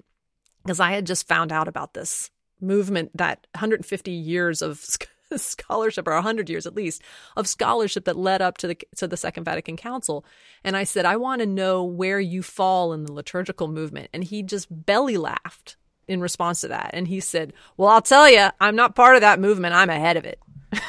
because 0.63 0.79
I 0.79 0.91
had 0.91 1.05
just 1.05 1.27
found 1.27 1.51
out 1.51 1.67
about 1.67 1.93
this 1.93 2.31
movement 2.59 3.15
that 3.15 3.45
150 3.53 4.11
years 4.11 4.61
of 4.61 4.83
scholarship 5.35 6.07
or 6.07 6.13
100 6.13 6.49
years 6.49 6.65
at 6.65 6.75
least 6.75 7.01
of 7.35 7.47
scholarship 7.47 8.05
that 8.05 8.17
led 8.17 8.41
up 8.41 8.57
to 8.57 8.67
the 8.67 8.77
to 8.95 9.07
the 9.07 9.17
second 9.17 9.43
vatican 9.43 9.77
council. 9.77 10.25
And 10.63 10.77
i 10.77 10.83
said 10.83 11.05
i 11.05 11.17
want 11.17 11.41
to 11.41 11.45
know 11.45 11.83
where 11.83 12.19
you 12.19 12.41
fall 12.43 12.93
in 12.93 13.03
the 13.03 13.13
liturgical 13.13 13.67
movement. 13.67 14.09
And 14.13 14.23
he 14.23 14.43
just 14.43 14.67
belly 14.69 15.17
laughed 15.17 15.77
in 16.07 16.21
response 16.21 16.61
to 16.61 16.69
that. 16.69 16.91
And 16.93 17.07
he 17.07 17.19
said 17.19 17.53
well 17.75 17.89
i'll 17.89 18.01
tell 18.01 18.29
you 18.29 18.49
i'm 18.59 18.75
not 18.75 18.95
part 18.95 19.15
of 19.15 19.21
that 19.21 19.39
movement. 19.39 19.75
I'm 19.75 19.89
ahead 19.89 20.17
of 20.17 20.25
it. 20.25 20.39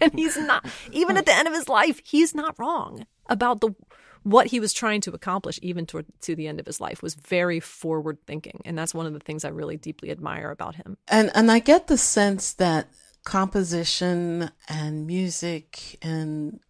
And 0.00 0.12
he's 0.14 0.36
not 0.36 0.64
even 0.92 1.16
at 1.16 1.26
the 1.26 1.34
end 1.34 1.48
of 1.48 1.54
his 1.54 1.68
life 1.68 2.00
he's 2.04 2.32
not 2.32 2.56
wrong 2.60 3.06
about 3.26 3.60
the 3.60 3.74
what 4.22 4.48
he 4.48 4.60
was 4.60 4.72
trying 4.72 5.00
to 5.02 5.12
accomplish 5.12 5.58
even 5.62 5.86
toward 5.86 6.06
to 6.20 6.34
the 6.34 6.46
end 6.48 6.60
of 6.60 6.66
his 6.66 6.80
life 6.80 7.02
was 7.02 7.14
very 7.14 7.60
forward 7.60 8.18
thinking. 8.26 8.60
And 8.64 8.76
that's 8.76 8.94
one 8.94 9.06
of 9.06 9.12
the 9.12 9.20
things 9.20 9.44
i 9.44 9.48
really 9.48 9.76
deeply 9.76 10.10
admire 10.10 10.50
about 10.50 10.74
him. 10.74 10.96
And 11.08 11.30
and 11.34 11.50
i 11.50 11.58
get 11.58 11.86
the 11.86 11.98
sense 11.98 12.52
that 12.54 12.88
composition 13.24 14.50
and 14.68 15.06
music 15.06 15.98
and 16.02 16.60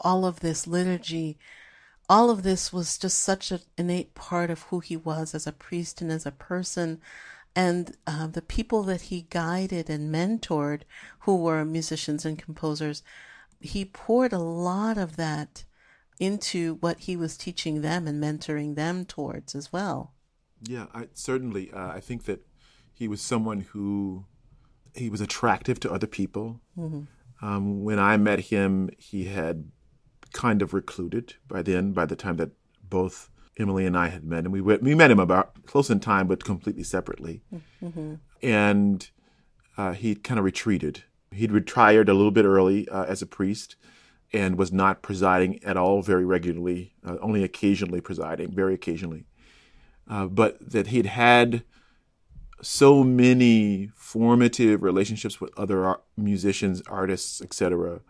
all 0.00 0.24
of 0.24 0.40
this 0.40 0.66
liturgy, 0.66 1.38
all 2.08 2.30
of 2.30 2.42
this 2.42 2.72
was 2.72 2.98
just 2.98 3.18
such 3.18 3.50
an 3.50 3.60
innate 3.76 4.14
part 4.14 4.50
of 4.50 4.62
who 4.62 4.80
he 4.80 4.96
was 4.96 5.34
as 5.34 5.46
a 5.46 5.52
priest 5.52 6.00
and 6.00 6.10
as 6.10 6.24
a 6.24 6.30
person. 6.30 7.00
And 7.54 7.96
uh, 8.06 8.28
the 8.28 8.42
people 8.42 8.82
that 8.84 9.02
he 9.02 9.26
guided 9.30 9.90
and 9.90 10.14
mentored, 10.14 10.82
who 11.20 11.36
were 11.36 11.64
musicians 11.64 12.24
and 12.24 12.38
composers, 12.38 13.02
he 13.60 13.84
poured 13.84 14.32
a 14.32 14.38
lot 14.38 14.96
of 14.96 15.16
that 15.16 15.64
into 16.20 16.74
what 16.76 17.00
he 17.00 17.16
was 17.16 17.36
teaching 17.36 17.80
them 17.80 18.06
and 18.06 18.22
mentoring 18.22 18.74
them 18.74 19.04
towards 19.04 19.54
as 19.54 19.72
well. 19.72 20.12
Yeah, 20.62 20.86
I, 20.94 21.08
certainly. 21.14 21.70
Uh, 21.72 21.88
I 21.88 22.00
think 22.00 22.24
that 22.24 22.46
he 22.92 23.08
was 23.08 23.20
someone 23.20 23.60
who 23.60 24.24
he 24.98 25.10
was 25.10 25.20
attractive 25.20 25.80
to 25.80 25.92
other 25.92 26.06
people. 26.06 26.60
Mm-hmm. 26.76 27.02
Um, 27.46 27.84
when 27.84 27.98
I 27.98 28.16
met 28.16 28.40
him, 28.40 28.90
he 28.98 29.24
had 29.24 29.70
kind 30.32 30.62
of 30.62 30.74
recluded 30.74 31.34
by 31.46 31.62
then. 31.62 31.92
By 31.92 32.06
the 32.06 32.16
time 32.16 32.36
that 32.36 32.50
both 32.82 33.30
Emily 33.58 33.86
and 33.86 33.96
I 33.96 34.08
had 34.08 34.24
met 34.24 34.44
him, 34.44 34.52
we 34.52 34.60
went, 34.60 34.82
we 34.82 34.94
met 34.94 35.10
him 35.10 35.20
about 35.20 35.66
close 35.66 35.90
in 35.90 36.00
time, 36.00 36.26
but 36.26 36.44
completely 36.44 36.82
separately. 36.84 37.42
Mm-hmm. 37.82 38.14
And 38.42 39.10
uh, 39.76 39.92
he 39.92 40.14
kind 40.14 40.38
of 40.38 40.44
retreated. 40.44 41.04
He'd 41.30 41.52
retired 41.52 42.08
a 42.08 42.14
little 42.14 42.30
bit 42.30 42.44
early 42.44 42.88
uh, 42.88 43.04
as 43.04 43.22
a 43.22 43.26
priest, 43.26 43.76
and 44.32 44.58
was 44.58 44.72
not 44.72 45.00
presiding 45.00 45.62
at 45.64 45.76
all 45.76 46.02
very 46.02 46.24
regularly. 46.24 46.92
Uh, 47.06 47.16
only 47.20 47.42
occasionally 47.42 48.00
presiding, 48.00 48.50
very 48.52 48.74
occasionally. 48.74 49.24
Uh, 50.08 50.26
but 50.26 50.58
that 50.60 50.88
he'd 50.88 51.06
had 51.06 51.62
so 52.60 53.04
many 53.04 53.90
formative 53.94 54.82
relationships 54.82 55.40
with 55.40 55.56
other 55.58 55.84
art, 55.84 56.02
musicians, 56.16 56.82
artists, 56.88 57.40
etc. 57.40 58.00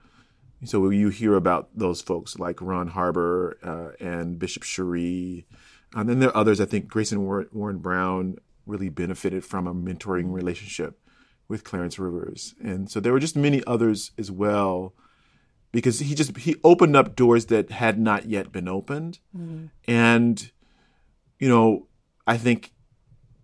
So 0.64 0.90
you 0.90 1.10
hear 1.10 1.34
about 1.34 1.68
those 1.74 2.00
folks 2.00 2.38
like 2.38 2.60
Rawn 2.60 2.88
Harbor 2.88 3.58
uh, 3.62 4.04
and 4.04 4.38
Bishop 4.38 4.62
Cherie. 4.62 5.46
And 5.94 6.08
then 6.08 6.18
there 6.18 6.30
are 6.30 6.36
others. 6.36 6.60
I 6.60 6.66
think 6.66 6.88
Grayson 6.88 7.24
Warren, 7.24 7.48
Warren 7.52 7.78
Brown 7.78 8.36
really 8.66 8.88
benefited 8.88 9.44
from 9.44 9.66
a 9.66 9.74
mentoring 9.74 10.32
relationship 10.32 10.98
with 11.46 11.64
Clarence 11.64 11.98
Rivers. 11.98 12.54
And 12.62 12.90
so 12.90 13.00
there 13.00 13.12
were 13.12 13.20
just 13.20 13.36
many 13.36 13.62
others 13.66 14.12
as 14.18 14.30
well 14.30 14.94
because 15.72 16.00
he 16.00 16.14
just 16.14 16.36
he 16.38 16.56
opened 16.64 16.96
up 16.96 17.16
doors 17.16 17.46
that 17.46 17.70
had 17.70 17.98
not 17.98 18.26
yet 18.26 18.52
been 18.52 18.68
opened. 18.68 19.20
Mm-hmm. 19.36 19.66
And 19.86 20.50
you 21.38 21.48
know, 21.48 21.86
I 22.26 22.36
think 22.36 22.72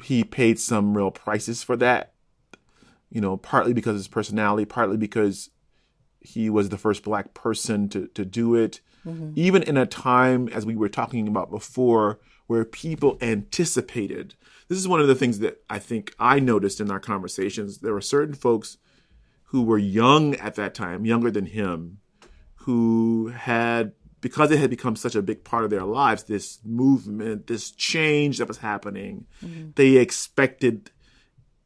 he 0.04 0.22
paid 0.22 0.58
some 0.60 0.96
real 0.96 1.10
prices 1.10 1.62
for 1.62 1.76
that. 1.76 2.12
You 3.10 3.20
know, 3.20 3.36
partly 3.36 3.72
because 3.72 3.92
of 3.92 4.00
his 4.00 4.08
personality, 4.08 4.64
partly 4.64 4.96
because 4.96 5.50
he 6.20 6.50
was 6.50 6.68
the 6.68 6.78
first 6.78 7.04
black 7.04 7.32
person 7.32 7.88
to, 7.90 8.08
to 8.08 8.24
do 8.24 8.54
it. 8.54 8.80
Mm-hmm. 9.06 9.32
Even 9.36 9.62
in 9.62 9.76
a 9.76 9.86
time, 9.86 10.48
as 10.48 10.66
we 10.66 10.76
were 10.76 10.88
talking 10.88 11.28
about 11.28 11.50
before, 11.50 12.20
where 12.46 12.64
people 12.64 13.16
anticipated. 13.20 14.34
This 14.68 14.78
is 14.78 14.88
one 14.88 15.00
of 15.00 15.08
the 15.08 15.14
things 15.14 15.38
that 15.38 15.62
I 15.70 15.78
think 15.78 16.14
I 16.18 16.38
noticed 16.38 16.80
in 16.80 16.90
our 16.90 17.00
conversations. 17.00 17.78
There 17.78 17.94
were 17.94 18.00
certain 18.00 18.34
folks 18.34 18.78
who 19.44 19.62
were 19.62 19.78
young 19.78 20.34
at 20.36 20.56
that 20.56 20.74
time, 20.74 21.06
younger 21.06 21.30
than 21.30 21.46
him, 21.46 21.98
who 22.56 23.28
had 23.28 23.92
because 24.24 24.50
it 24.50 24.58
had 24.58 24.70
become 24.70 24.96
such 24.96 25.14
a 25.14 25.20
big 25.20 25.44
part 25.44 25.64
of 25.64 25.70
their 25.70 25.84
lives, 25.84 26.22
this 26.22 26.58
movement, 26.64 27.46
this 27.46 27.70
change 27.70 28.38
that 28.38 28.48
was 28.48 28.56
happening, 28.56 29.26
mm-hmm. 29.44 29.72
they 29.74 29.98
expected, 29.98 30.90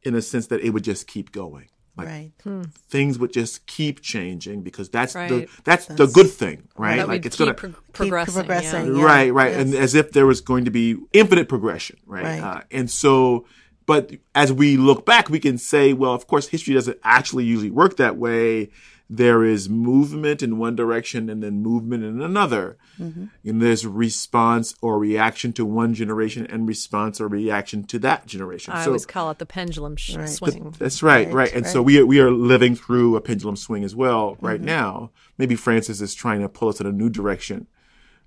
in 0.03 0.13
a 0.13 0.21
sense, 0.21 0.47
that 0.47 0.59
it 0.59 0.71
would 0.71 0.83
just 0.83 1.07
keep 1.07 1.31
going. 1.31 1.69
Like 1.95 2.07
right. 2.07 2.31
hmm. 2.43 2.63
things 2.89 3.17
would 3.17 3.31
just 3.31 3.65
keep 3.65 4.01
changing 4.01 4.61
because 4.61 4.89
that's 4.89 5.15
right. 5.15 5.29
the 5.29 5.49
that's, 5.63 5.85
that's, 5.85 5.97
the 5.97 6.07
good 6.07 6.29
thing, 6.29 6.67
right? 6.77 7.07
Like 7.07 7.25
it's 7.25 7.37
gonna 7.37 7.53
pro- 7.53 7.73
progressing, 7.93 8.33
progressing 8.33 8.97
yeah. 8.97 9.03
right, 9.03 9.33
right, 9.33 9.51
yes. 9.51 9.61
and 9.61 9.73
as 9.73 9.95
if 9.95 10.11
there 10.11 10.25
was 10.25 10.41
going 10.41 10.65
to 10.65 10.71
be 10.71 10.97
infinite 11.13 11.47
progression, 11.47 11.97
right? 12.05 12.23
right. 12.23 12.41
Uh, 12.41 12.61
and 12.71 12.91
so, 12.91 13.45
but 13.85 14.11
as 14.35 14.51
we 14.51 14.75
look 14.75 15.05
back, 15.05 15.29
we 15.29 15.39
can 15.39 15.57
say, 15.57 15.93
well, 15.93 16.13
of 16.13 16.27
course, 16.27 16.49
history 16.49 16.73
doesn't 16.73 16.99
actually 17.03 17.45
usually 17.45 17.71
work 17.71 17.95
that 17.97 18.17
way 18.17 18.69
there 19.09 19.43
is 19.43 19.67
movement 19.67 20.43
in 20.43 20.59
one 20.59 20.75
direction 20.75 21.29
and 21.29 21.41
then 21.41 21.63
movement 21.63 22.03
in 22.03 22.21
another. 22.21 22.77
Mm-hmm. 22.99 23.25
And 23.43 23.61
there's 23.61 23.85
response 23.85 24.75
or 24.81 24.99
reaction 24.99 25.51
to 25.53 25.65
one 25.65 25.95
generation 25.95 26.45
and 26.45 26.67
response 26.67 27.19
or 27.19 27.27
reaction 27.27 27.83
to 27.85 27.99
that 27.99 28.27
generation. 28.27 28.73
I 28.73 28.83
so, 28.83 28.91
always 28.91 29.07
call 29.07 29.31
it 29.31 29.39
the 29.39 29.47
pendulum 29.47 29.95
sh- 29.95 30.15
right. 30.15 30.29
swing. 30.29 30.75
that's 30.77 31.01
right, 31.01 31.25
right, 31.27 31.33
right. 31.33 31.53
And 31.53 31.65
right. 31.65 31.71
so 31.71 31.81
we 31.81 32.03
we 32.03 32.19
are 32.19 32.29
living 32.29 32.75
through 32.75 33.15
a 33.15 33.21
pendulum 33.21 33.55
swing 33.55 33.83
as 33.83 33.95
well 33.95 34.37
right 34.41 34.59
mm-hmm. 34.59 34.67
now. 34.67 35.11
Maybe 35.39 35.55
Francis 35.55 36.01
is 36.01 36.13
trying 36.13 36.41
to 36.41 36.49
pull 36.49 36.69
us 36.69 36.79
in 36.79 36.85
a 36.85 36.91
new 36.91 37.09
direction. 37.09 37.65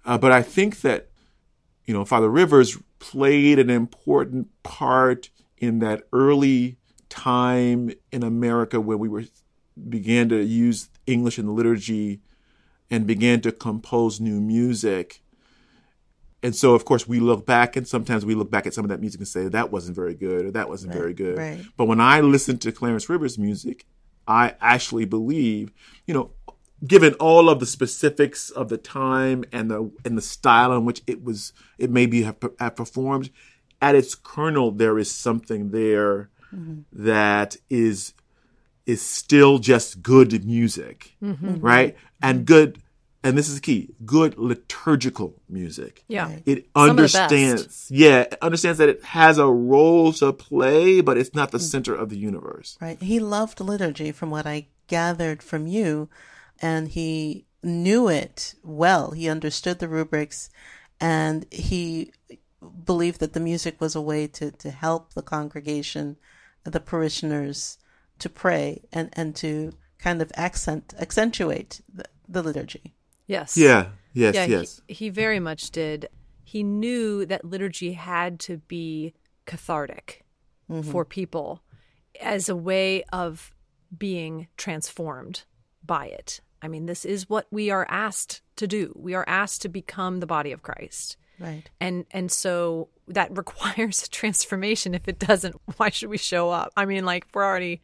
Uh, 0.04 0.18
but 0.18 0.32
I 0.32 0.42
think 0.42 0.80
that, 0.80 1.10
you 1.84 1.94
know, 1.94 2.04
Father 2.04 2.28
Rivers 2.28 2.76
played 2.98 3.60
an 3.60 3.70
important 3.70 4.48
part 4.64 5.30
in 5.58 5.78
that 5.78 6.02
early 6.12 6.78
time 7.08 7.92
in 8.10 8.24
America 8.24 8.80
when 8.80 8.98
we 8.98 9.08
were 9.08 9.24
began 9.90 10.28
to 10.30 10.42
use 10.42 10.88
English 11.06 11.38
in 11.38 11.46
the 11.46 11.52
liturgy 11.52 12.20
and 12.90 13.06
began 13.06 13.40
to 13.40 13.52
compose 13.52 14.20
new 14.20 14.40
music. 14.40 15.22
And 16.42 16.54
so, 16.56 16.74
of 16.74 16.84
course, 16.84 17.06
we 17.06 17.20
look 17.20 17.46
back 17.46 17.76
and 17.76 17.86
sometimes 17.86 18.26
we 18.26 18.34
look 18.34 18.50
back 18.50 18.66
at 18.66 18.74
some 18.74 18.84
of 18.84 18.88
that 18.90 19.00
music 19.00 19.20
and 19.20 19.28
say, 19.28 19.48
that 19.48 19.70
wasn't 19.70 19.96
very 19.96 20.14
good 20.14 20.44
or 20.44 20.50
that 20.50 20.68
wasn't 20.68 20.92
right, 20.92 20.98
very 21.00 21.14
good. 21.14 21.38
Right. 21.38 21.64
But 21.76 21.86
when 21.86 22.00
I 22.00 22.20
listen 22.20 22.58
to 22.58 22.72
Clarence 22.72 23.08
Rivers' 23.08 23.38
music, 23.38 23.86
I 24.26 24.54
actually 24.60 25.04
believe, 25.04 25.72
you 26.06 26.14
know, 26.14 26.32
given 26.86 27.14
all 27.14 27.48
of 27.48 27.60
the 27.60 27.66
specifics 27.66 28.50
of 28.50 28.68
the 28.68 28.76
time 28.76 29.44
and 29.52 29.70
the 29.70 29.90
and 30.04 30.18
the 30.18 30.22
style 30.22 30.72
in 30.76 30.84
which 30.84 31.02
it 31.06 31.22
was 31.22 31.52
it 31.78 31.90
maybe 31.90 32.22
have, 32.22 32.36
have 32.58 32.76
performed, 32.76 33.30
at 33.80 33.94
its 33.94 34.14
kernel 34.14 34.70
there 34.70 34.98
is 34.98 35.10
something 35.10 35.70
there 35.70 36.30
mm-hmm. 36.54 36.80
that 36.92 37.56
is 37.70 38.14
is 38.86 39.02
still 39.02 39.58
just 39.58 40.02
good 40.02 40.44
music, 40.44 41.16
mm-hmm. 41.22 41.60
right? 41.60 41.96
And 42.20 42.44
good 42.44 42.82
and 43.24 43.38
this 43.38 43.48
is 43.48 43.60
key, 43.60 43.94
good 44.04 44.36
liturgical 44.36 45.40
music. 45.48 46.04
Yeah. 46.08 46.38
It 46.44 46.68
Some 46.76 46.90
of 46.90 46.96
the 46.96 47.02
best. 47.02 47.16
understands, 47.16 47.88
yeah, 47.90 48.22
it 48.22 48.38
understands 48.42 48.78
that 48.78 48.88
it 48.88 49.04
has 49.04 49.38
a 49.38 49.46
role 49.46 50.12
to 50.14 50.32
play, 50.32 51.00
but 51.00 51.16
it's 51.16 51.34
not 51.34 51.52
the 51.52 51.60
center 51.60 51.94
of 51.94 52.08
the 52.08 52.18
universe. 52.18 52.76
Right. 52.80 53.00
He 53.00 53.20
loved 53.20 53.60
liturgy 53.60 54.10
from 54.10 54.30
what 54.30 54.46
I 54.46 54.66
gathered 54.88 55.42
from 55.42 55.66
you, 55.66 56.08
and 56.60 56.88
he 56.88 57.46
knew 57.62 58.08
it 58.08 58.54
well. 58.64 59.12
He 59.12 59.28
understood 59.28 59.78
the 59.78 59.88
rubrics, 59.88 60.50
and 61.00 61.46
he 61.52 62.12
believed 62.84 63.20
that 63.20 63.34
the 63.34 63.40
music 63.40 63.80
was 63.80 63.94
a 63.94 64.00
way 64.00 64.26
to, 64.26 64.50
to 64.50 64.70
help 64.70 65.14
the 65.14 65.22
congregation, 65.22 66.16
the 66.64 66.80
parishioners, 66.80 67.78
to 68.22 68.28
pray 68.28 68.82
and, 68.92 69.10
and 69.12 69.36
to 69.36 69.72
kind 69.98 70.22
of 70.22 70.32
accent 70.34 70.94
accentuate 70.98 71.80
the, 71.92 72.04
the 72.28 72.42
liturgy. 72.42 72.94
Yes. 73.26 73.56
Yeah, 73.56 73.88
yes, 74.12 74.34
yeah, 74.34 74.44
yes. 74.46 74.80
He, 74.88 74.94
he 74.94 75.08
very 75.10 75.40
much 75.40 75.70
did. 75.70 76.08
He 76.44 76.62
knew 76.62 77.24
that 77.26 77.44
liturgy 77.44 77.92
had 77.92 78.40
to 78.40 78.58
be 78.58 79.14
cathartic 79.46 80.24
mm-hmm. 80.70 80.90
for 80.90 81.04
people 81.04 81.62
as 82.20 82.48
a 82.48 82.56
way 82.56 83.04
of 83.12 83.52
being 83.96 84.48
transformed 84.56 85.44
by 85.84 86.06
it. 86.06 86.40
I 86.60 86.68
mean, 86.68 86.86
this 86.86 87.04
is 87.04 87.28
what 87.28 87.46
we 87.50 87.70
are 87.70 87.86
asked 87.88 88.40
to 88.56 88.66
do. 88.66 88.92
We 88.96 89.14
are 89.14 89.24
asked 89.26 89.62
to 89.62 89.68
become 89.68 90.20
the 90.20 90.26
body 90.26 90.52
of 90.52 90.62
Christ. 90.62 91.16
Right. 91.40 91.68
And 91.80 92.06
and 92.12 92.30
so 92.30 92.88
that 93.08 93.36
requires 93.36 94.04
a 94.04 94.08
transformation. 94.08 94.94
If 94.94 95.08
it 95.08 95.18
doesn't, 95.18 95.60
why 95.76 95.90
should 95.90 96.10
we 96.10 96.18
show 96.18 96.50
up? 96.50 96.72
I 96.76 96.84
mean, 96.84 97.04
like 97.04 97.26
we're 97.34 97.44
already 97.44 97.82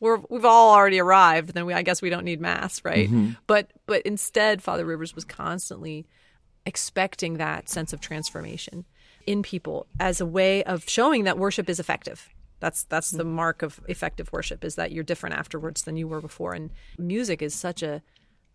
we're 0.00 0.20
we've 0.28 0.44
all 0.44 0.74
already 0.74 0.98
arrived, 1.00 1.54
then 1.54 1.66
we 1.66 1.74
I 1.74 1.82
guess 1.82 2.02
we 2.02 2.10
don't 2.10 2.24
need 2.24 2.40
mass, 2.40 2.84
right? 2.84 3.08
But 3.46 3.70
but 3.86 4.02
instead 4.02 4.62
Father 4.62 4.84
Rivers 4.84 5.14
was 5.14 5.24
constantly 5.24 6.06
expecting 6.64 7.34
that 7.38 7.68
sense 7.68 7.92
of 7.92 8.00
transformation 8.00 8.84
in 9.26 9.42
people 9.42 9.86
as 10.00 10.20
a 10.20 10.26
way 10.26 10.62
of 10.64 10.88
showing 10.88 11.24
that 11.24 11.38
worship 11.38 11.68
is 11.68 11.80
effective. 11.80 12.28
That's 12.60 12.84
that's 12.84 13.10
the 13.10 13.24
mark 13.24 13.62
of 13.62 13.80
effective 13.88 14.32
worship 14.32 14.64
is 14.64 14.74
that 14.76 14.92
you're 14.92 15.04
different 15.04 15.36
afterwards 15.36 15.82
than 15.82 15.96
you 15.96 16.08
were 16.08 16.20
before. 16.20 16.54
And 16.54 16.70
music 16.98 17.42
is 17.42 17.54
such 17.54 17.82
a 17.82 18.02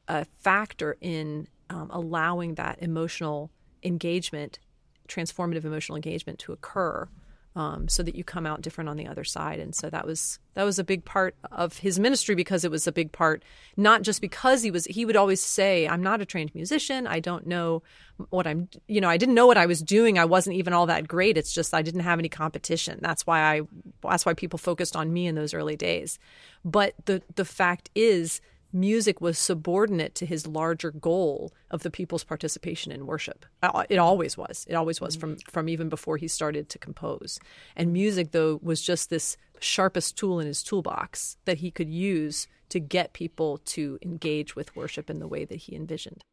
a 0.07 0.25
factor 0.39 0.97
in 1.01 1.47
um, 1.69 1.89
allowing 1.91 2.55
that 2.55 2.81
emotional 2.81 3.49
engagement, 3.83 4.59
transformative 5.07 5.63
emotional 5.63 5.95
engagement 5.95 6.39
to 6.39 6.51
occur, 6.51 7.07
um, 7.55 7.87
so 7.87 8.01
that 8.03 8.15
you 8.15 8.23
come 8.23 8.45
out 8.45 8.61
different 8.61 8.89
on 8.89 8.97
the 8.97 9.07
other 9.07 9.23
side. 9.23 9.59
And 9.59 9.75
so 9.75 9.89
that 9.89 10.05
was 10.05 10.39
that 10.53 10.63
was 10.63 10.79
a 10.79 10.83
big 10.83 11.03
part 11.03 11.35
of 11.51 11.79
his 11.79 11.99
ministry 11.99 12.35
because 12.35 12.63
it 12.63 12.71
was 12.71 12.87
a 12.87 12.91
big 12.91 13.11
part, 13.11 13.43
not 13.75 14.03
just 14.03 14.21
because 14.21 14.63
he 14.63 14.71
was. 14.71 14.85
He 14.85 15.05
would 15.05 15.15
always 15.17 15.41
say, 15.41 15.87
"I'm 15.87 16.03
not 16.03 16.21
a 16.21 16.25
trained 16.25 16.55
musician. 16.55 17.07
I 17.07 17.19
don't 17.19 17.45
know 17.45 17.83
what 18.29 18.47
I'm. 18.47 18.69
You 18.87 19.01
know, 19.01 19.09
I 19.09 19.17
didn't 19.17 19.35
know 19.35 19.47
what 19.47 19.57
I 19.57 19.65
was 19.65 19.81
doing. 19.81 20.17
I 20.17 20.25
wasn't 20.25 20.55
even 20.55 20.73
all 20.73 20.85
that 20.85 21.07
great. 21.07 21.37
It's 21.37 21.53
just 21.53 21.73
I 21.73 21.81
didn't 21.81 22.01
have 22.01 22.19
any 22.19 22.29
competition. 22.29 22.99
That's 23.01 23.27
why 23.27 23.41
I. 23.41 23.61
That's 24.01 24.25
why 24.25 24.33
people 24.33 24.57
focused 24.57 24.95
on 24.95 25.11
me 25.11 25.27
in 25.27 25.35
those 25.35 25.53
early 25.53 25.75
days. 25.75 26.19
But 26.63 26.93
the 27.05 27.21
the 27.35 27.45
fact 27.45 27.89
is." 27.95 28.41
Music 28.73 29.19
was 29.19 29.37
subordinate 29.37 30.15
to 30.15 30.25
his 30.25 30.47
larger 30.47 30.91
goal 30.91 31.51
of 31.69 31.83
the 31.83 31.91
people's 31.91 32.23
participation 32.23 32.91
in 32.91 33.05
worship. 33.05 33.45
Uh, 33.61 33.83
It 33.89 33.97
always 33.97 34.37
was. 34.37 34.65
It 34.69 34.75
always 34.75 35.01
was 35.01 35.15
from 35.15 35.37
from 35.49 35.67
even 35.69 35.89
before 35.89 36.17
he 36.17 36.27
started 36.27 36.69
to 36.69 36.79
compose. 36.79 37.39
And 37.75 37.91
music 37.93 38.31
though 38.31 38.59
was 38.61 38.81
just 38.81 39.09
this 39.09 39.37
sharpest 39.59 40.17
tool 40.17 40.39
in 40.39 40.47
his 40.47 40.63
toolbox 40.63 41.37
that 41.45 41.57
he 41.57 41.71
could 41.71 41.89
use 41.89 42.47
to 42.69 42.79
get 42.79 43.13
people 43.13 43.59
to 43.65 43.99
engage 44.01 44.55
with 44.55 44.75
worship 44.75 45.09
in 45.09 45.19
the 45.19 45.27
way 45.27 45.45
that 45.45 45.57
he 45.57 45.75
envisioned. 45.75 46.23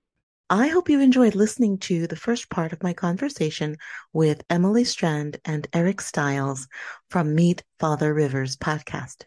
I 0.51 0.69
hope 0.69 0.89
you 0.89 1.01
enjoyed 1.01 1.35
listening 1.35 1.77
to 1.79 2.07
the 2.07 2.17
first 2.17 2.49
part 2.49 2.73
of 2.73 2.83
my 2.83 2.95
conversation 2.95 3.77
with 4.15 4.43
Emily 4.49 4.85
Strand 4.85 5.39
and 5.45 5.69
Eric 5.75 6.01
Styles 6.01 6.69
from 7.11 7.35
Meet 7.35 7.65
Father 7.79 8.15
Rivers 8.15 8.57
podcast. 8.57 9.25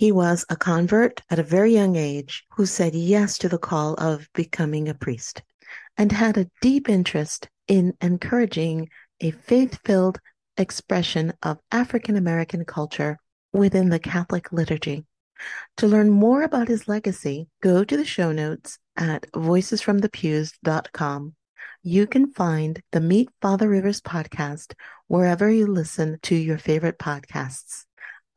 He 0.00 0.12
was 0.12 0.46
a 0.48 0.56
convert 0.56 1.20
at 1.28 1.38
a 1.38 1.42
very 1.42 1.74
young 1.74 1.94
age 1.94 2.46
who 2.54 2.64
said 2.64 2.94
yes 2.94 3.36
to 3.36 3.50
the 3.50 3.58
call 3.58 3.92
of 3.96 4.30
becoming 4.32 4.88
a 4.88 4.94
priest 4.94 5.42
and 5.98 6.10
had 6.10 6.38
a 6.38 6.48
deep 6.62 6.88
interest 6.88 7.50
in 7.68 7.92
encouraging 8.00 8.88
a 9.20 9.32
faith 9.32 9.78
filled 9.84 10.18
expression 10.56 11.34
of 11.42 11.58
African 11.70 12.16
American 12.16 12.64
culture 12.64 13.18
within 13.52 13.90
the 13.90 13.98
Catholic 13.98 14.50
liturgy. 14.50 15.04
To 15.76 15.86
learn 15.86 16.08
more 16.08 16.44
about 16.44 16.68
his 16.68 16.88
legacy, 16.88 17.48
go 17.62 17.84
to 17.84 17.94
the 17.94 18.06
show 18.06 18.32
notes 18.32 18.78
at 18.96 19.30
voicesfromthepews.com. 19.32 21.34
You 21.82 22.06
can 22.06 22.32
find 22.32 22.82
the 22.92 23.00
Meet 23.02 23.28
Father 23.42 23.68
Rivers 23.68 24.00
podcast 24.00 24.72
wherever 25.08 25.50
you 25.50 25.66
listen 25.66 26.18
to 26.22 26.34
your 26.34 26.56
favorite 26.56 26.98
podcasts. 26.98 27.84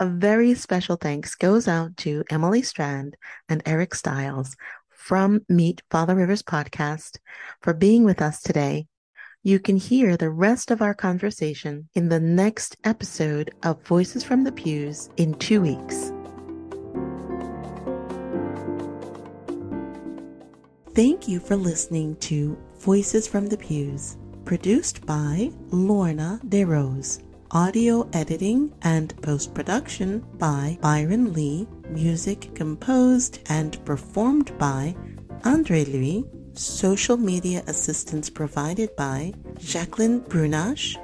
A 0.04 0.06
very 0.06 0.54
special 0.54 0.98
thanks 0.98 1.34
goes 1.34 1.66
out 1.66 1.96
to 2.04 2.26
Emily 2.30 2.62
Strand 2.62 3.16
and 3.48 3.64
Eric 3.66 3.96
Styles 3.96 4.58
from 4.90 5.46
Meet 5.48 5.82
Father 5.90 6.14
Rivers 6.14 6.44
podcast 6.44 7.20
for 7.62 7.74
being 7.74 8.04
with 8.04 8.22
us 8.22 8.42
today. 8.42 8.88
You 9.44 9.60
can 9.60 9.78
hear 9.78 10.18
the 10.18 10.30
rest 10.30 10.72
of 10.72 10.82
our 10.82 10.94
conversation 10.94 11.88
in 11.96 12.10
the 12.10 12.20
next 12.20 12.76
episode 12.84 13.52
of 13.64 13.82
Voices 13.84 14.26
from 14.26 14.44
the 14.44 14.52
Pews 14.52 15.10
in 15.16 15.36
two 15.36 15.62
weeks. 15.62 16.12
Thank 20.94 21.30
you 21.30 21.40
for 21.40 21.56
listening 21.56 22.18
to 22.18 22.58
Voices 22.80 23.26
from 23.26 23.48
the 23.48 23.58
Pews, 23.58 24.18
produced 24.44 25.06
by 25.06 25.50
Lorna 25.70 26.42
DeRose. 26.48 27.24
Audio 27.54 28.10
editing 28.14 28.74
and 28.82 29.14
post 29.22 29.54
production 29.54 30.26
by 30.40 30.80
Byron 30.82 31.34
Lee. 31.34 31.68
Music 31.88 32.50
composed 32.56 33.42
and 33.48 33.78
performed 33.86 34.58
by 34.58 34.96
Andre 35.46 35.86
Louis. 35.86 36.26
Social 36.54 37.16
media 37.16 37.64
assistance 37.68 38.28
provided 38.28 38.96
by 38.96 39.34
Jacqueline 39.60 40.22
Brunache. 40.22 40.98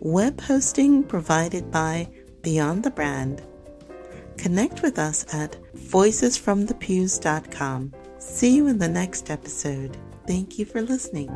Web 0.00 0.40
hosting 0.40 1.04
provided 1.04 1.70
by 1.70 2.08
Beyond 2.42 2.82
the 2.82 2.90
Brand. 2.90 3.42
Connect 4.38 4.82
with 4.82 4.98
us 4.98 5.24
at 5.32 5.56
voicesfromthepews.com. 5.76 7.92
See 8.18 8.56
you 8.56 8.66
in 8.66 8.78
the 8.78 8.88
next 8.88 9.30
episode. 9.30 9.96
Thank 10.26 10.58
you 10.58 10.64
for 10.64 10.82
listening. 10.82 11.30